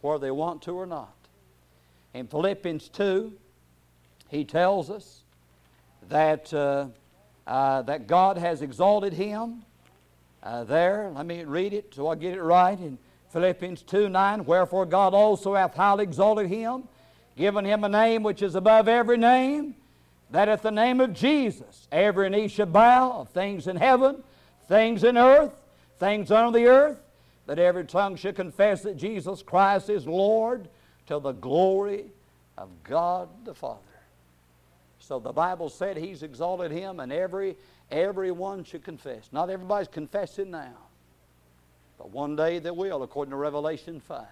whether 0.00 0.18
they 0.18 0.30
want 0.30 0.62
to 0.62 0.72
or 0.72 0.86
not. 0.86 1.14
In 2.14 2.26
Philippians 2.26 2.88
2, 2.88 3.32
he 4.34 4.44
tells 4.44 4.90
us 4.90 5.22
that, 6.08 6.52
uh, 6.52 6.88
uh, 7.46 7.82
that 7.82 8.06
God 8.06 8.36
has 8.36 8.62
exalted 8.62 9.12
him. 9.12 9.62
Uh, 10.42 10.64
there, 10.64 11.10
let 11.14 11.24
me 11.24 11.44
read 11.44 11.72
it 11.72 11.94
so 11.94 12.08
I 12.08 12.16
get 12.16 12.34
it 12.34 12.42
right. 12.42 12.78
In 12.78 12.98
Philippians 13.30 13.82
2 13.82 14.08
9, 14.08 14.44
wherefore 14.44 14.86
God 14.86 15.14
also 15.14 15.54
hath 15.54 15.74
highly 15.74 16.04
exalted 16.04 16.48
him, 16.48 16.84
given 17.36 17.64
him 17.64 17.84
a 17.84 17.88
name 17.88 18.22
which 18.22 18.42
is 18.42 18.54
above 18.54 18.88
every 18.88 19.16
name, 19.16 19.74
that 20.30 20.48
at 20.48 20.62
the 20.62 20.70
name 20.70 21.00
of 21.00 21.14
Jesus 21.14 21.86
every 21.90 22.28
knee 22.28 22.48
should 22.48 22.72
bow 22.72 23.12
of 23.12 23.28
things 23.30 23.66
in 23.66 23.76
heaven, 23.76 24.22
things 24.68 25.04
in 25.04 25.16
earth, 25.16 25.52
things 25.98 26.30
on 26.30 26.52
the 26.52 26.66
earth, 26.66 26.98
that 27.46 27.58
every 27.58 27.84
tongue 27.84 28.16
should 28.16 28.36
confess 28.36 28.82
that 28.82 28.96
Jesus 28.96 29.42
Christ 29.42 29.88
is 29.88 30.06
Lord 30.06 30.68
to 31.06 31.18
the 31.18 31.32
glory 31.32 32.06
of 32.58 32.68
God 32.82 33.28
the 33.44 33.54
Father. 33.54 33.93
So 35.06 35.18
the 35.18 35.32
Bible 35.32 35.68
said 35.68 35.98
He's 35.98 36.22
exalted 36.22 36.70
Him, 36.70 36.98
and 36.98 37.12
every 37.12 37.56
everyone 37.90 38.64
should 38.64 38.84
confess. 38.84 39.28
Not 39.32 39.50
everybody's 39.50 39.88
confessing 39.88 40.50
now, 40.50 40.78
but 41.98 42.10
one 42.10 42.36
day 42.36 42.58
they 42.58 42.70
will, 42.70 43.02
according 43.02 43.30
to 43.30 43.36
Revelation 43.36 44.00
5. 44.00 44.24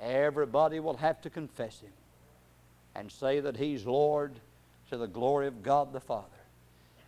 Everybody 0.00 0.80
will 0.80 0.96
have 0.96 1.20
to 1.20 1.30
confess 1.30 1.80
Him 1.80 1.92
and 2.94 3.12
say 3.12 3.40
that 3.40 3.58
He's 3.58 3.84
Lord 3.84 4.32
to 4.90 4.96
the 4.96 5.06
glory 5.06 5.46
of 5.46 5.62
God 5.62 5.92
the 5.92 6.00
Father. 6.00 6.24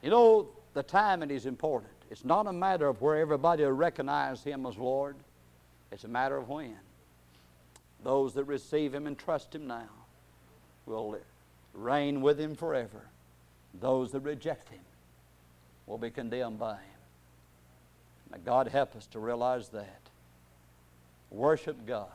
You 0.03 0.11
know, 0.11 0.49
the 0.75 0.83
timing 0.83 1.31
is 1.31 1.47
important. 1.47 1.93
It's 2.11 2.27
not 2.27 2.47
a 2.47 2.53
matter 2.53 2.89
of 2.89 3.01
where 3.01 3.17
everybody 3.17 3.65
will 3.65 3.73
recognize 3.73 4.43
Him 4.45 4.67
as 4.67 4.77
Lord, 4.77 5.17
it's 5.91 6.05
a 6.05 6.09
matter 6.09 6.37
of 6.37 6.51
when. 6.51 6.77
Those 8.05 8.35
that 8.35 8.45
receive 8.45 8.95
Him 8.95 9.07
and 9.07 9.17
trust 9.17 9.55
Him 9.55 9.67
now 9.67 9.89
will 10.85 11.17
reign 11.75 12.21
with 12.21 12.39
Him 12.39 12.55
forever. 12.55 13.07
Those 13.81 14.13
that 14.13 14.21
reject 14.21 14.69
Him 14.69 14.81
will 15.87 15.99
be 15.99 16.11
condemned 16.11 16.59
by 16.59 16.75
Him. 16.75 16.81
May 18.33 18.39
God 18.39 18.69
help 18.69 18.95
us 18.97 19.07
to 19.09 19.19
realize 19.19 19.69
that. 19.71 20.01
Worship 21.31 21.87
God. 21.87 22.09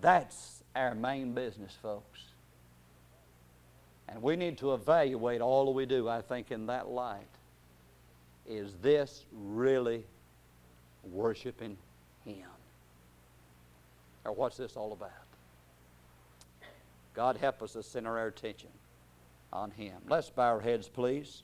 That's 0.00 0.62
our 0.74 0.94
main 0.94 1.32
business, 1.32 1.76
folks. 1.82 2.20
And 4.08 4.22
we 4.22 4.36
need 4.36 4.58
to 4.58 4.74
evaluate 4.74 5.40
all 5.40 5.66
that 5.66 5.72
we 5.72 5.86
do, 5.86 6.08
I 6.08 6.20
think, 6.20 6.50
in 6.50 6.66
that 6.66 6.88
light 6.88 7.26
is 8.50 8.74
this 8.82 9.24
really 9.32 10.04
worshiping 11.04 11.78
Him? 12.24 12.48
Or 14.24 14.32
what's 14.32 14.56
this 14.56 14.76
all 14.76 14.92
about? 14.92 15.10
God 17.20 17.36
help 17.36 17.62
us 17.62 17.74
to 17.74 17.82
center 17.82 18.16
our 18.16 18.28
attention 18.28 18.70
on 19.52 19.70
Him. 19.72 20.00
Let's 20.08 20.30
bow 20.30 20.54
our 20.54 20.60
heads, 20.60 20.88
please. 20.88 21.42